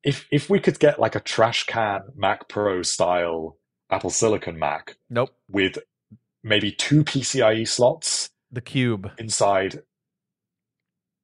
[0.03, 3.57] if if we could get like a trash can Mac Pro style
[3.89, 5.29] Apple Silicon Mac Nope.
[5.49, 5.77] with
[6.41, 9.11] maybe two PCIe slots The Cube.
[9.17, 9.81] inside.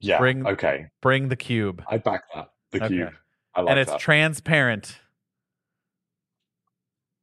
[0.02, 0.18] Yeah.
[0.20, 0.88] Bring- okay.
[1.02, 2.50] Bring the Cube, I back that.
[2.72, 2.96] The Okay.
[2.96, 3.14] cube.
[3.56, 4.00] I like and it's that.
[4.00, 5.00] transparent.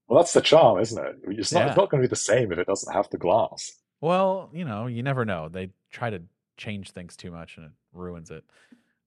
[0.08, 1.16] well, that's the charm, isn't it?
[1.24, 1.66] It's not.
[1.68, 1.74] Yeah.
[1.74, 3.72] Not going to be the same if it doesn't have the glass.
[4.00, 5.48] Well, you know, you never know.
[5.48, 6.22] They try to
[6.56, 8.44] change things too much and it ruins it.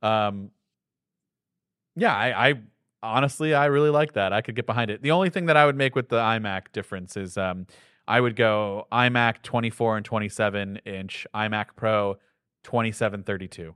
[0.02, 0.52] Um
[1.96, 2.54] Yeah, I, I
[3.02, 4.34] honestly I really like that.
[4.34, 5.02] I could get behind it.
[5.02, 7.66] The only thing that I would make with the iMac difference is um
[8.08, 12.16] I would go iMac 24 and 27 inch, iMac Pro
[12.64, 13.76] 2732.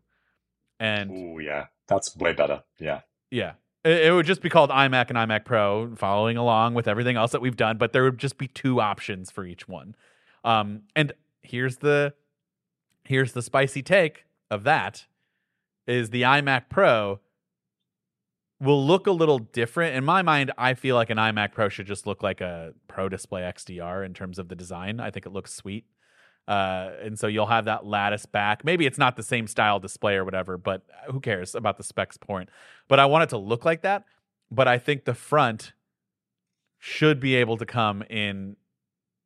[0.79, 2.63] And Oh yeah, that's way better.
[2.79, 3.01] Yeah.
[3.33, 3.53] Yeah.
[3.83, 7.41] It, would just be called iMac and iMac Pro, following along with everything else that
[7.41, 9.95] we've done, but there would just be two options for each one.
[10.45, 11.11] Um, and
[11.41, 12.13] here's the
[13.03, 15.05] here's the spicy take of that
[15.85, 17.19] is the iMac Pro
[18.61, 19.95] will look a little different.
[19.95, 23.09] In my mind, I feel like an iMac Pro should just look like a Pro
[23.09, 25.01] Display XDR in terms of the design.
[25.01, 25.85] I think it looks sweet.
[26.47, 28.65] Uh, and so you'll have that lattice back.
[28.65, 32.17] Maybe it's not the same style display or whatever, but who cares about the specs
[32.17, 32.49] point?
[32.87, 34.03] But I want it to look like that.
[34.51, 35.73] But I think the front
[36.79, 38.57] should be able to come in.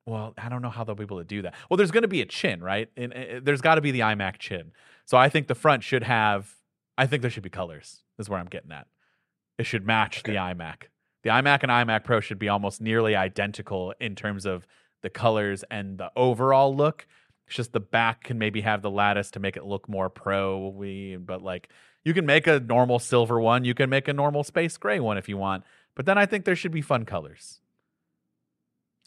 [0.05, 1.53] Well, I don't know how they'll be able to do that.
[1.69, 2.89] Well, there's going to be a chin, right?
[2.95, 4.71] And uh, there's got to be the iMac chin.
[5.05, 6.53] So I think the front should have.
[6.97, 8.03] I think there should be colors.
[8.19, 8.87] Is where I'm getting at.
[9.57, 10.83] It should match the iMac.
[11.23, 14.65] The iMac and iMac Pro should be almost nearly identical in terms of
[15.01, 17.07] the colors and the overall look.
[17.47, 20.71] It's just the back can maybe have the lattice to make it look more pro
[21.19, 21.69] but like
[22.03, 25.17] you can make a normal silver one, you can make a normal space gray one
[25.17, 25.63] if you want.
[25.95, 27.59] But then I think there should be fun colors.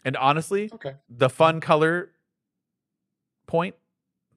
[0.04, 0.94] And honestly, Okay.
[1.08, 2.10] the fun color
[3.46, 3.74] point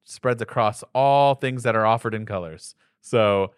[0.04, 2.76] spreads across all things that are offered in colors.
[3.02, 3.54] So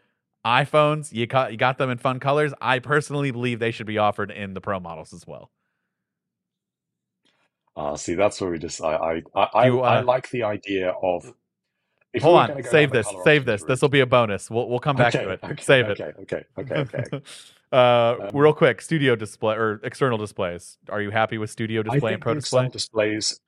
[0.45, 2.53] iPhones, you got you got them in fun colors.
[2.61, 5.49] I personally believe they should be offered in the Pro models as well.
[7.75, 10.43] Ah, see, that's where we just I I I, I, You, I uh, like the
[10.43, 11.33] idea of.
[12.13, 13.63] If Hold on, save this, save this.
[13.63, 14.49] This will be a bonus.
[14.49, 15.39] We'll we'll come back okay, to it.
[15.43, 15.99] Okay, save it.
[15.99, 17.21] okay, Okay, okay, okay.
[17.73, 20.77] uh, Um, real quick, studio display or external displays.
[20.89, 22.67] Are you happy with studio I display and pro display?
[22.67, 23.41] external displays,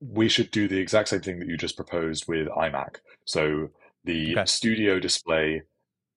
[0.00, 2.96] we should do the exact same thing that you just proposed with iMac.
[3.24, 3.70] So
[4.04, 5.62] the studio display,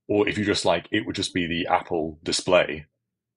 [0.07, 2.86] or if you just like, it would just be the Apple display,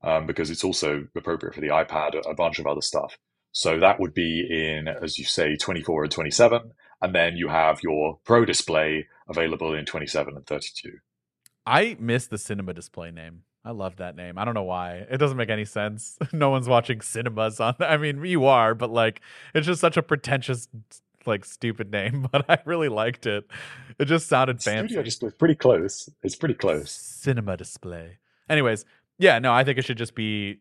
[0.02, 3.16] um, because it's also appropriate for the iPad, a bunch of other stuff.
[3.52, 7.82] So that would be in, as you say, 24 and 27, and then you have
[7.82, 10.98] your Pro display available in 27 and 32.
[11.66, 13.42] I miss the cinema display name.
[13.64, 14.38] I love that name.
[14.38, 15.06] I don't know why.
[15.10, 16.16] It doesn't make any sense.
[16.32, 17.74] no one's watching cinemas on.
[17.80, 19.20] I mean, you are, but like,
[19.54, 20.68] it's just such a pretentious
[21.26, 23.44] like stupid name, but I really liked it.
[23.98, 24.94] It just sounded fancy.
[24.94, 26.08] Studio it's pretty close.
[26.22, 26.90] It's pretty close.
[26.90, 28.18] Cinema display.
[28.48, 28.84] Anyways,
[29.18, 30.60] yeah, no, I think it should just be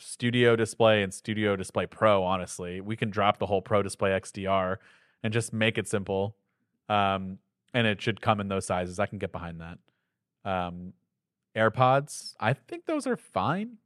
[0.00, 2.24] Studio Display and Studio Display Pro.
[2.24, 4.76] Honestly, we can drop the whole Pro Display XDR
[5.22, 6.36] and just make it simple.
[6.88, 7.38] Um,
[7.72, 8.98] and it should come in those sizes.
[8.98, 9.78] I can get behind that.
[10.44, 10.94] Um,
[11.56, 13.76] AirPods, I think those are fine.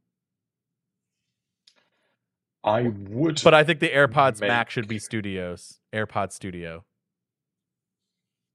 [2.63, 5.79] I would, But I think the AirPods Make- Max should be Studios.
[5.93, 6.83] AirPod Studio.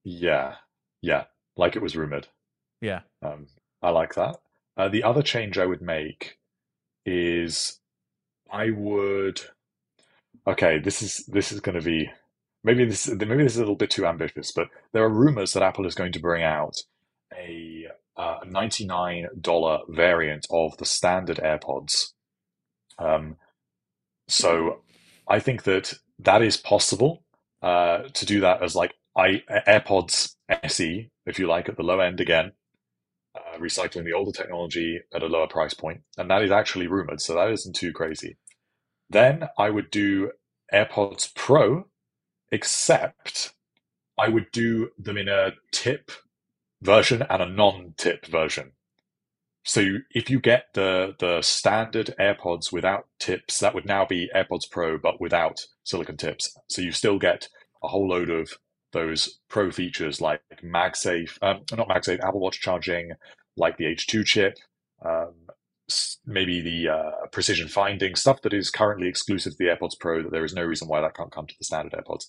[0.02, 0.56] yeah,
[1.02, 1.24] yeah,
[1.56, 2.26] like it was rumored.
[2.80, 3.00] Yeah.
[3.22, 3.46] Um,
[3.82, 4.36] I like that.
[4.76, 6.38] Uh, the other change I would make
[7.04, 7.78] is
[8.50, 9.40] I would.
[10.46, 12.10] Okay, this is this is going to be
[12.64, 15.62] maybe this maybe this is a little bit too ambitious, but there are rumors that
[15.62, 16.76] Apple is going to bring out
[17.36, 17.86] a
[18.16, 22.12] uh, $99 variant of the standard AirPods.
[22.98, 23.36] Um,
[24.28, 24.82] so
[25.26, 27.22] I think that that is possible
[27.62, 30.34] uh, to do that as like I AirPods
[30.64, 32.52] SE, if you like, at the low end again,
[33.34, 37.20] uh, recycling the older technology at a lower price point, and that is actually rumored,
[37.20, 38.36] so that isn't too crazy.
[39.08, 40.32] Then I would do
[40.72, 41.86] AirPods Pro,
[42.52, 43.52] except
[44.18, 46.10] I would do them in a tip
[46.82, 48.72] version and a non-tip version.
[49.64, 54.30] So you, if you get the the standard AirPods without tips, that would now be
[54.34, 56.56] AirPods Pro, but without silicon tips.
[56.68, 57.48] So you still get
[57.82, 58.52] a whole load of
[58.92, 63.12] those pro features like MagSafe, um, not MagSafe, Apple Watch charging,
[63.56, 64.58] like the H2 chip,
[65.04, 65.34] um,
[66.26, 70.22] maybe the uh, precision finding stuff that is currently exclusive to the AirPods Pro.
[70.22, 72.26] That there is no reason why that can't come to the standard AirPods,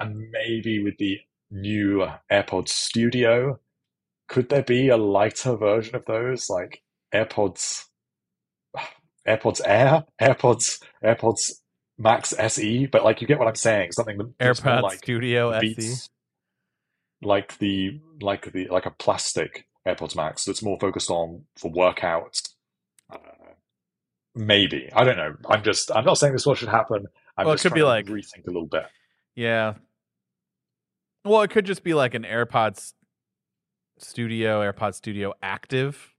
[0.00, 1.20] and maybe with the
[1.50, 3.60] new AirPods Studio,
[4.28, 6.82] could there be a lighter version of those, like
[7.14, 7.84] AirPods,
[9.28, 11.52] AirPods Air, AirPods, AirPods
[12.02, 12.86] Max SE?
[12.86, 13.92] But like, you get what I'm saying?
[13.92, 15.60] Something that that's more like Studio SE.
[15.60, 16.08] beats
[17.22, 22.54] like the like the like a plastic AirPods Max that's more focused on for workouts.
[23.10, 23.18] Uh,
[24.34, 25.34] maybe I don't know.
[25.48, 27.06] I'm just I'm not saying this is what should happen.
[27.36, 28.84] I'm Well, it could be like- rethink a little bit.
[29.34, 29.74] Yeah.
[31.24, 32.94] Well, it could just be like an AirPods
[33.98, 36.12] Studio, AirPod Studio Active,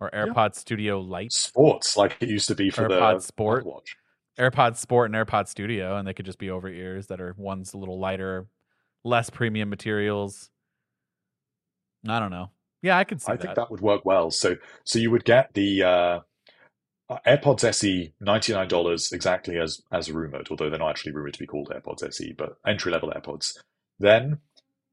[0.00, 3.66] or AirPod Studio Lite, Sports like it used to be for AirPod the Sport.
[3.66, 3.96] Watch.
[4.38, 7.72] AirPod Sport, and AirPod Studio, and they could just be over ears that are one's
[7.74, 8.46] a little lighter,
[9.04, 10.50] less premium materials.
[12.08, 12.50] I don't know.
[12.82, 13.42] Yeah, I could see I that.
[13.42, 14.30] think that would work well.
[14.30, 16.20] So so you would get the uh,
[17.08, 21.34] uh, AirPods SE ninety nine dollars exactly as as rumored, although they're not actually rumored
[21.34, 23.56] to be called AirPods SE, but entry level AirPods.
[23.98, 24.38] Then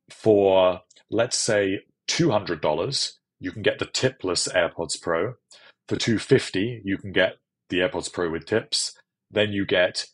[0.09, 5.33] for let's say two hundred dollars, you can get the tipless AirPods Pro.
[5.89, 7.37] For two fifty, you can get
[7.69, 8.97] the AirPods Pro with tips.
[9.31, 10.05] Then you get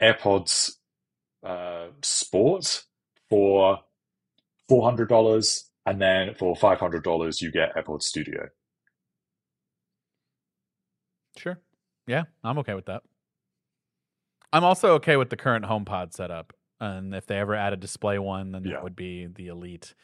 [0.00, 0.72] AirPods
[1.44, 2.84] uh, Sport
[3.28, 3.80] for
[4.68, 8.48] four hundred dollars, and then for five hundred dollars, you get AirPods Studio.
[11.36, 11.58] Sure.
[12.06, 13.02] Yeah, I'm okay with that.
[14.52, 16.52] I'm also okay with the current HomePod setup.
[16.80, 18.72] And if they ever add a display one, then Yeah.
[18.74, 19.94] that would be the elite.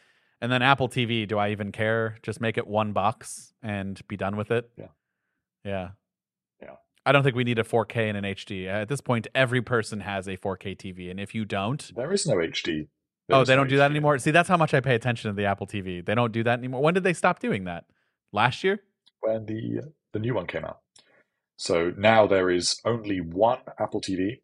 [0.41, 2.19] And then Apple TV, do I even care?
[2.23, 4.71] Just make it one box and be done with it.
[4.77, 4.89] Yeah.
[5.65, 5.91] Yeah.
[7.07, 8.67] I don't think we need a 4K and an HD.
[8.67, 11.09] At this point, every person has a 4K TV.
[11.11, 12.89] And if you don't, There is no HD.
[13.29, 13.93] There oh, they no don't do that HD.
[13.93, 14.19] anymore.
[14.19, 16.05] See, that's how much I pay attention to the Apple TV.
[16.05, 16.83] They don't do that anymore.
[16.83, 17.85] When did they stop doing that?
[18.33, 18.81] Last year?
[19.21, 19.81] when the
[20.13, 20.81] the new one came out.
[21.57, 24.41] So now there is only one Apple TV,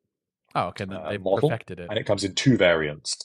[0.54, 0.84] Oh, okay.
[0.86, 1.88] Then Uh, they model, perfected it.
[1.90, 3.16] and it comes in two variants,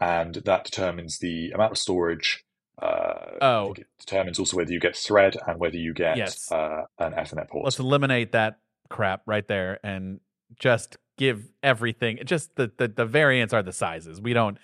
[0.00, 2.44] and that determines the amount of storage.
[2.80, 3.74] Uh, Oh.
[3.76, 6.50] it determines also whether you get Thread and whether you get Yes.
[6.50, 7.64] uh, an Ethernet port.
[7.64, 8.58] let's eliminate that
[8.94, 10.20] crap right there and
[10.56, 14.20] just give everything just the, the the variants are the sizes.
[14.20, 14.56] We don't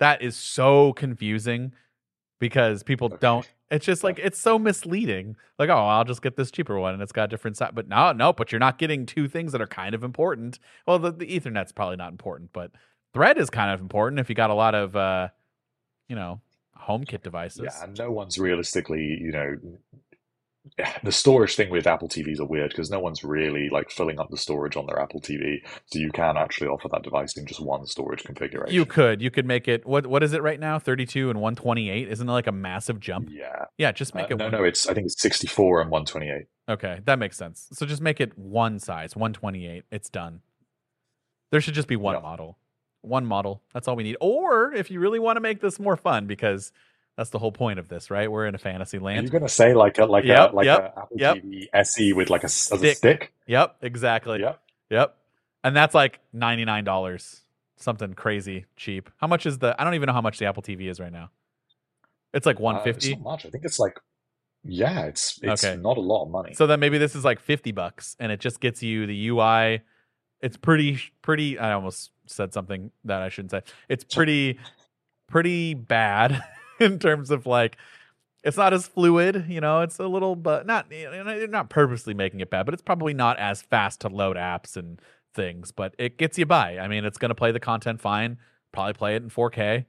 [0.00, 1.72] that is so confusing
[2.40, 3.18] because people Okay.
[3.20, 5.36] don't it's just like it's so misleading.
[5.58, 8.12] Like oh i'll just get this cheaper one and it's got different size but no
[8.12, 10.58] no but you're not getting two things that are kind of important.
[10.86, 12.70] Well the, the ethernet's probably not important but
[13.12, 15.28] thread is kind of important if you got a lot of uh
[16.08, 16.40] you know
[16.88, 17.62] HomeKit devices.
[17.64, 19.56] Yeah, and no one's realistically, you know,
[21.04, 24.30] the storage thing with Apple TVs are weird because no one's really like filling up
[24.30, 25.58] the storage on their Apple TV.
[25.86, 28.74] So you can actually offer that device in just one storage configuration.
[28.74, 32.08] you could you could make it what what is it right now 32 and 128
[32.08, 33.66] isn't it like a massive jump Yeah.
[33.78, 34.52] Yeah, just make Uh, it no, one.
[34.52, 36.46] no, it's I think it's 64 and 128.
[36.68, 37.68] Okay, that makes sense.
[37.72, 39.84] So just make it one size, 128.
[39.90, 40.40] It's done.
[41.52, 42.20] There should just be one Yeah.
[42.20, 42.58] model.
[43.02, 43.62] One model.
[43.74, 44.16] That's all we need.
[44.18, 46.72] Or if you really want to make this more fun, because
[47.16, 48.30] that's the whole point of this, right?
[48.30, 49.16] We're in a fantasy land.
[49.16, 49.30] you land.
[49.30, 51.36] going to say like a like Yep, a like yep, a Apple yep.
[51.36, 52.96] TV SE with like a, s- as a Stick.
[52.96, 53.32] stick?
[53.46, 54.40] Yep, exactly.
[54.40, 54.60] Yep.
[54.90, 55.16] Yep.
[55.62, 57.42] and that's like ninety nine dollars,
[57.76, 59.10] something crazy cheap.
[59.18, 59.74] How much is the?
[59.80, 61.30] I don't even know how much the Apple TV is right now.
[62.32, 63.12] It's like one fifty.
[63.12, 63.46] Uh, not much.
[63.46, 63.98] I think it's like,
[64.64, 65.80] yeah, it's it's Okay.
[65.80, 66.54] not a lot of money.
[66.54, 69.82] so then maybe this is like fifty bucks, and it just gets you the UI.
[70.40, 71.58] It's pretty pretty.
[71.58, 73.62] I almost said something that I shouldn't say.
[73.88, 74.58] It's pretty
[75.28, 76.42] pretty bad
[76.80, 77.76] in terms of like
[78.42, 81.70] it's not as fluid you know it's a little but not you know, they're not
[81.70, 85.00] purposely making it bad but it's probably not as fast to load apps and
[85.34, 86.78] things but it gets you by.
[86.78, 88.38] I mean it's going to play the content fine
[88.72, 89.84] probably play it in 4k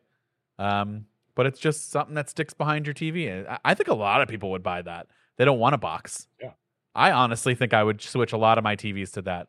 [0.57, 1.05] um,
[1.35, 4.27] but it's just something that sticks behind your tv I- i think a lot of
[4.29, 5.07] people would buy that.
[5.37, 6.27] They don't want a box.
[6.41, 6.51] Yeah.
[6.95, 9.47] i honestly think i would switch a lot of my tvs to that.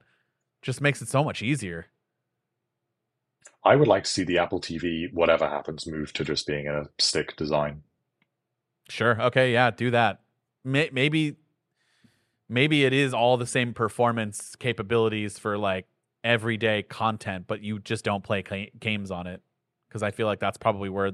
[0.62, 1.86] Just makes it so much easier
[3.66, 6.84] I would like to see the Apple TV, whatever happens, move to just being a
[6.98, 7.82] stick design.
[8.88, 9.20] Sure.
[9.20, 9.52] Okay.
[9.52, 9.70] Yeah.
[9.72, 10.20] Do that.
[10.64, 11.36] May- maybe,
[12.48, 15.86] maybe it is all the same performance capabilities for like
[16.22, 19.42] everyday content, but you just don't play ca- games on it
[19.88, 21.12] because I feel like that's probably where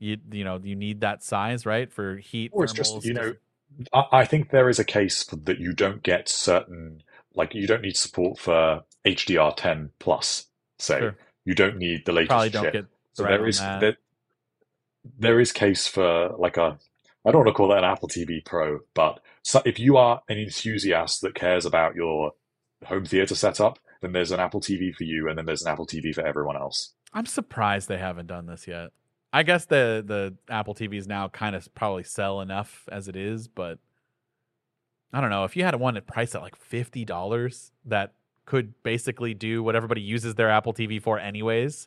[0.00, 2.50] you you know you need that size right for heat.
[2.52, 3.34] Or it's just, you know,
[3.92, 7.02] I, I think there is a case for that you don't get certain,
[7.34, 10.46] like you don't need support for HDR10 plus,
[10.78, 10.98] say.
[11.00, 11.16] Sure.
[11.48, 12.72] You don't need the latest probably don't chip.
[12.74, 13.80] get So right there is that.
[13.80, 13.94] there, uh,
[15.18, 16.78] there is case for like a
[17.24, 20.20] I don't want to call it an Apple TV Pro, but so if you are
[20.28, 22.32] an enthusiast that cares about your
[22.84, 25.86] home theater setup, then there's an Apple TV for you, and then there's an Apple
[25.86, 26.92] TV for everyone else.
[27.14, 28.90] I'm surprised they haven't done this yet.
[29.32, 33.48] I guess the the Apple TVs now kind of probably sell enough as it is,
[33.48, 33.78] but
[35.14, 38.12] I don't know if you had one at price at like fifty dollars that
[38.48, 41.86] could basically do what everybody uses their Apple TV for anyways.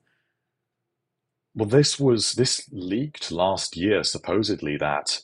[1.56, 5.22] Well, this was this leaked last year, supposedly that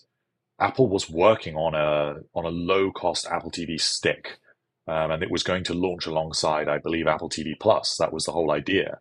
[0.59, 4.39] Apple was working on a on a low cost Apple TV stick,
[4.87, 7.95] um, and it was going to launch alongside, I believe, Apple TV Plus.
[7.97, 8.99] That was the whole idea.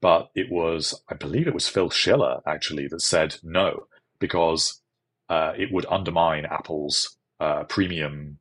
[0.00, 3.88] But it was, I believe, it was Phil Schiller actually that said no
[4.20, 4.80] because
[5.28, 8.38] uh, it would undermine Apple's uh, premium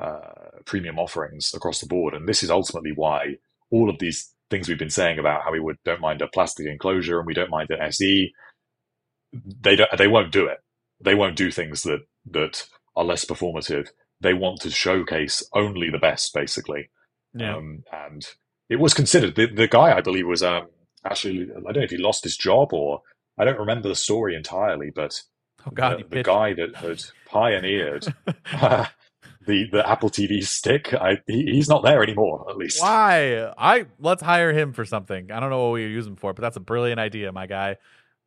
[0.00, 2.14] uh, premium offerings across the board.
[2.14, 3.38] And this is ultimately why
[3.72, 6.66] all of these things we've been saying about how we would don't mind a plastic
[6.66, 8.32] enclosure and we don't mind an SE,
[9.32, 10.58] they don't, they won't do it.
[11.00, 13.88] They won't do things that that are less performative.
[14.20, 16.90] They want to showcase only the best, basically.
[17.56, 18.24] Um, and
[18.68, 19.34] it was considered.
[19.34, 20.68] The, the guy, I believe, was um,
[21.04, 23.02] actually I don't know if he lost his job or
[23.38, 25.20] I don't remember the story entirely, but
[25.66, 28.06] oh God, the, the guy that had pioneered
[29.46, 32.46] the the Apple TV stick, I, he, he's not there anymore.
[32.48, 32.80] At least.
[32.80, 33.52] Why?
[33.56, 35.30] I let's hire him for something.
[35.30, 37.76] I don't know what we use him for, but that's a brilliant idea, my guy.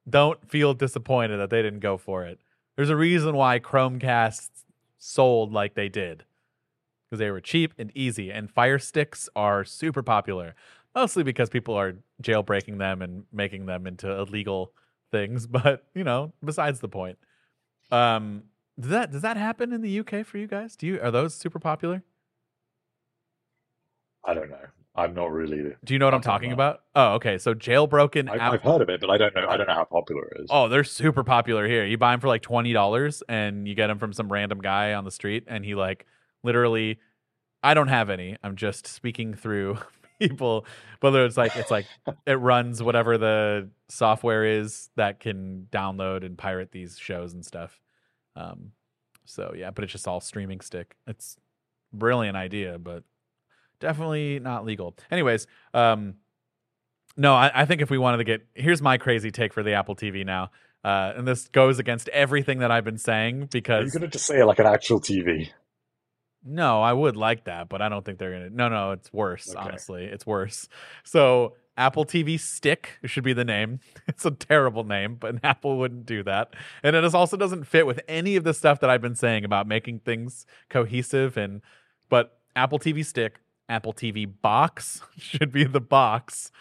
[0.09, 2.39] Don't feel disappointed that they didn't go for it.
[2.75, 4.49] There's a reason why Chromecast
[4.97, 6.25] sold like they did.
[7.05, 10.55] Because they were cheap and easy, and Fire Sticks are super popular.
[10.95, 14.71] Mostly because people are jailbreaking them and making them into illegal
[15.11, 17.19] things, but you know, besides the point.
[17.91, 18.43] Um
[18.79, 20.75] does that does that happen in the UK for you guys?
[20.75, 22.03] Do you are those super popular?
[24.25, 24.57] I don't know.
[24.95, 25.73] I'm not really.
[25.83, 26.55] Do you know what I'm talking much.
[26.55, 26.81] about?
[26.93, 27.39] Oh, okay.
[27.39, 28.29] So jailbroken.
[28.29, 29.47] I, I've heard of it, but I don't know.
[29.47, 30.47] I don't know how popular it is.
[30.51, 31.83] oh, they're super popular here.
[31.85, 34.93] You buy them for like twenty dollars, and you get them from some random guy
[34.93, 36.05] on the street, and he like
[36.43, 36.99] literally.
[37.65, 38.35] I don't have any.
[38.43, 39.77] I'm just speaking through
[40.19, 40.65] people.
[40.99, 41.85] Whether it's like it's like
[42.27, 47.79] it runs whatever the software is that can download and pirate these shows and stuff.
[48.35, 48.71] Um,
[49.25, 50.95] so yeah, but it's just all streaming stick.
[51.07, 51.37] It's
[51.93, 53.03] brilliant idea, but
[53.79, 54.95] definitely not legal.
[55.11, 56.15] Anyways, um,
[57.15, 59.73] no, I, I think if we wanted to get here's my crazy take for the
[59.73, 60.51] Apple TV now,
[60.83, 64.01] uh, and this goes against everything that I've been saying because Are you because going
[64.01, 65.49] to just say like an actual TV?
[66.45, 68.49] no, I would like that, but I don't think they're gonna.
[68.49, 69.49] No, no, it's worse.
[69.49, 69.59] Okay.
[69.59, 70.67] Honestly, it's worse.
[71.05, 73.79] So Apple TV Stick should be the name.
[74.07, 76.53] It's a terrible name, but Apple wouldn't do that,
[76.83, 79.67] and it also doesn't fit with any of the stuff that I've been saying about
[79.67, 81.37] making things cohesive.
[81.37, 81.61] And
[82.09, 86.51] but Apple TV Stick, Apple TV Box should be the box,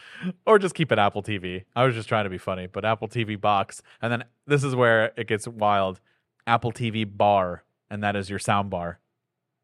[0.47, 1.65] or just keep it Apple TV.
[1.77, 4.75] I was just trying to be funny, but Apple TV Box, and then this is
[4.75, 6.01] where it gets wild.
[6.47, 8.99] Apple TV Bar, and that is your sound bar.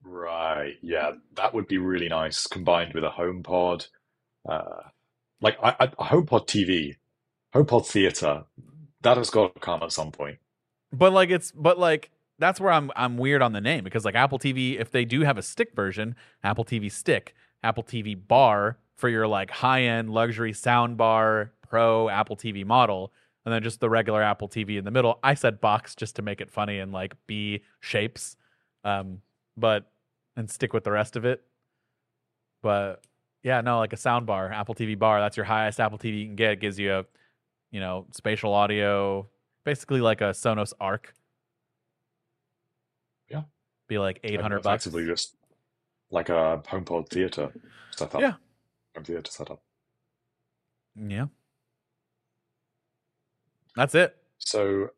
[0.03, 0.75] Right.
[0.83, 3.89] Yeah, that would be really nice combined with a HomePod.
[4.49, 4.83] Uh,
[5.41, 6.97] like I, I, HomePod TV,
[7.55, 8.45] HomePod Theater,
[9.03, 10.39] that has got to come at some point.
[10.93, 14.15] But like it's but like that's where I'm I'm weird on the name because like
[14.15, 18.79] Apple TV if they do have a stick version, Apple TV Stick, Apple TV Bar
[18.97, 23.13] for your like high-end luxury sound bar pro Apple TV model
[23.45, 25.19] and then just the regular Apple TV in the middle.
[25.23, 28.37] I said box just to make it funny and like B shapes.
[28.85, 29.21] Um
[29.57, 29.91] but
[30.37, 31.43] and stick with the rest of it.
[32.63, 33.03] But
[33.43, 35.21] Yeah, no, like a sound bar, Apple TV bar.
[35.21, 36.53] That's your highest Apple TV you can get.
[36.53, 37.05] It gives you a,
[37.71, 39.29] you know, spatial audio,
[39.65, 41.15] basically like a Sonos Arc.
[43.29, 43.43] Yeah.
[43.87, 44.87] Be like 800 bucks.
[44.87, 45.37] Effectively, just
[46.11, 47.53] like a HomePod theater
[47.91, 48.21] setup.
[48.21, 48.35] Yeah.
[48.97, 49.63] Home theater setup.
[50.97, 51.27] Yeah.
[53.77, 54.17] That's it.
[54.39, 54.89] So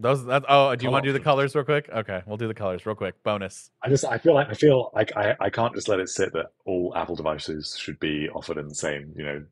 [0.00, 1.88] Those that oh, do you want to do the colors real quick?
[1.92, 3.22] Okay, we'll do the colors real quick.
[3.22, 3.70] Bonus.
[3.82, 6.32] I just I feel like I feel like I, I can't just let it sit
[6.32, 9.44] that all Apple devices should be offered in the same, you know,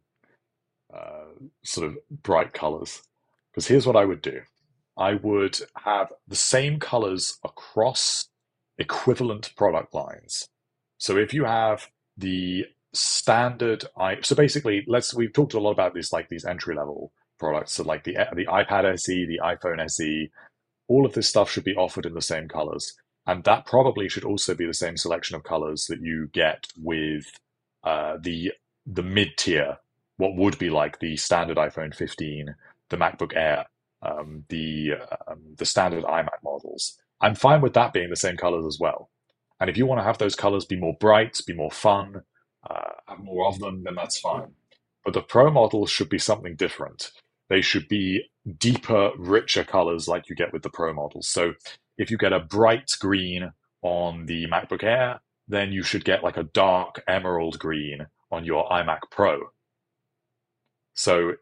[0.94, 1.24] uh,
[1.64, 3.02] sort of bright colors.
[3.52, 4.40] Because here's what I would do.
[4.96, 8.28] I would have the same colors across
[8.78, 10.48] equivalent product lines.
[10.98, 15.92] So if you have the standard i so basically let's we've talked a lot about
[15.92, 20.30] this like these entry level products so like the the iPad SE, the iPhone SE,
[20.88, 22.96] all of this stuff should be offered in the same colors.
[23.26, 27.24] And that probably should also be the same selection of colors that you get with
[27.84, 28.52] uh, the
[28.86, 29.78] the mid tier,
[30.16, 32.54] what would be like the standard iPhone 15,
[32.88, 33.66] the MacBook Air,
[34.02, 34.92] um, the
[35.26, 36.98] um, the standard iMac models.
[37.20, 39.10] I'm fine with that being the same colors as well.
[39.60, 42.22] And if you want to have those colors be more bright, be more fun,
[42.68, 44.52] uh, have more of them, then that's fine.
[45.04, 47.10] But the Pro models should be something different.
[47.48, 48.24] They should be
[48.58, 51.28] deeper, richer colors like you get with the Pro models.
[51.28, 51.54] So
[51.96, 56.36] if you get a bright green on the MacBook Air, then you should get like
[56.36, 59.48] a dark emerald green on your iMac Pro.
[60.94, 61.34] So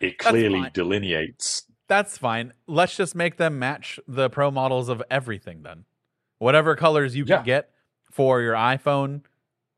[0.00, 0.70] it clearly fine.
[0.74, 1.64] delineates.
[1.88, 2.52] That's fine.
[2.66, 5.84] Let's just make them match the pro models of everything then.
[6.38, 7.42] Whatever colors you can Yeah.
[7.42, 7.70] get
[8.10, 9.22] for your iPhone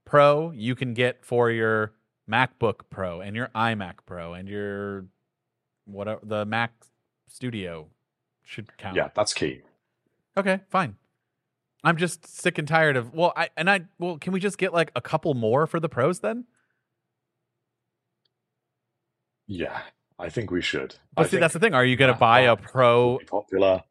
[0.05, 1.93] Pro, you can get for your
[2.29, 5.07] MacBook Pro and your iMac Pro and your
[5.93, 6.72] whatever the Mac
[7.28, 7.88] Studio
[8.43, 8.97] should count.
[8.97, 9.62] Yeah, that's key.
[10.36, 10.97] Okay, fine.
[11.82, 14.72] I'm just sick and tired of well, I and I well, can we just get
[14.72, 16.45] like a couple more for the pros then?
[19.47, 19.80] Yeah,
[20.18, 20.95] I think we should.
[21.14, 21.74] But I see, that's the thing.
[21.74, 23.82] Are you gonna buy a pro popular.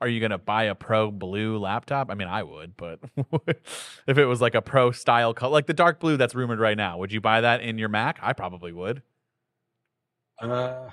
[0.00, 2.10] are you gonna buy a pro blue laptop?
[2.10, 3.00] I mean, I would, but
[4.06, 6.76] if it was like a pro style color, like the dark blue that's rumored right
[6.76, 8.18] now, would you buy that in your Mac?
[8.20, 9.02] I probably would.
[10.38, 10.90] Uh,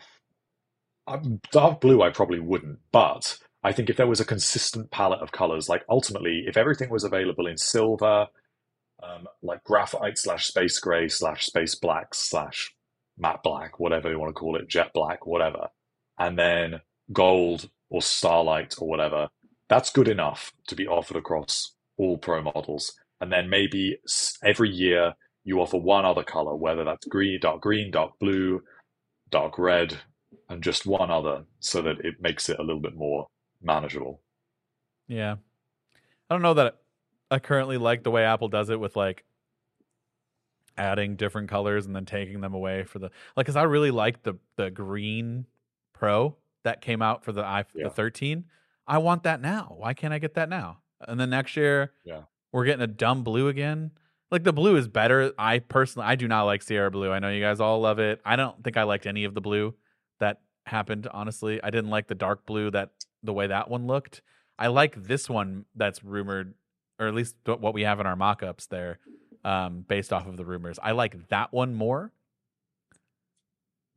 [1.51, 5.31] dark blue, I probably wouldn't, but I think if there was a consistent palette of
[5.31, 8.27] colors, like ultimately, if everything was available in silver,
[9.03, 12.73] um, like graphite slash space gray slash space black slash
[13.17, 15.67] matte black, whatever you want to call it, jet black, whatever,
[16.17, 16.81] and then
[17.11, 19.29] gold or starlight or whatever,
[19.67, 22.93] that's good enough to be offered across all pro models.
[23.21, 23.97] And then maybe
[24.43, 28.61] every year you offer one other color, whether that's green, dark green, dark blue,
[29.29, 29.97] dark red,
[30.49, 33.27] and just one other, so that it makes it a little bit more
[33.61, 34.21] manageable.
[35.07, 35.35] Yeah,
[36.29, 36.77] I don't know that
[37.31, 39.23] I currently like the way Apple does it with like
[40.77, 43.45] adding different colors and then taking them away for the like.
[43.45, 45.45] Cause I really like the the green
[45.93, 47.85] Pro that came out for the i Yeah.
[47.85, 48.45] the 13.
[48.87, 49.75] I want that now.
[49.77, 50.79] Why can't I get that now?
[51.07, 52.23] And then next year, Yeah.
[52.51, 53.91] we're getting a dumb blue again.
[54.31, 55.33] Like the blue is better.
[55.37, 57.11] I personally, I do not like Sierra Blue.
[57.11, 58.21] I know you guys all love it.
[58.25, 59.73] I don't think I liked any of the blue
[60.19, 61.07] that happened.
[61.11, 62.91] Honestly, I didn't like the dark blue that
[63.23, 64.21] the way that one looked.
[64.57, 66.53] I like this one that's rumored,
[66.99, 68.99] or at least what we have in our mock-ups there,
[69.43, 70.77] um, based off of the rumors.
[70.81, 72.11] I like that one more.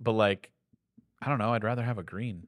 [0.00, 0.50] But like,
[1.20, 1.52] I don't know.
[1.52, 2.46] I'd rather have a green.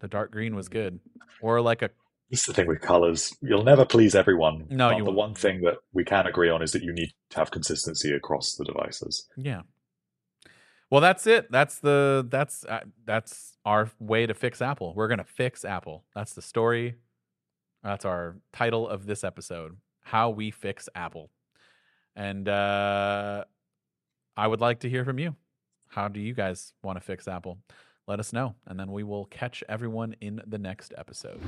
[0.00, 1.00] The dark green was good,
[1.40, 1.90] or like a
[2.30, 3.34] This is the thing with colors.
[3.40, 4.66] You'll never please everyone.
[4.68, 5.16] No, you the won't.
[5.16, 8.54] one thing that we can agree on is that you need to have consistency across
[8.56, 9.26] the devices.
[9.36, 9.62] Yeah.
[10.90, 11.50] Well, that's it.
[11.50, 14.94] That's the that's uh, that's our way to fix Apple.
[14.94, 16.04] We're gonna fix Apple.
[16.14, 16.94] That's the story.
[17.82, 21.30] That's our title of this episode: How we fix Apple.
[22.14, 23.44] And uh,
[24.36, 25.34] I would like to hear from you.
[25.88, 27.58] How do you guys want to fix Apple?
[28.06, 31.42] Let us know, and then we will catch everyone in the next episode.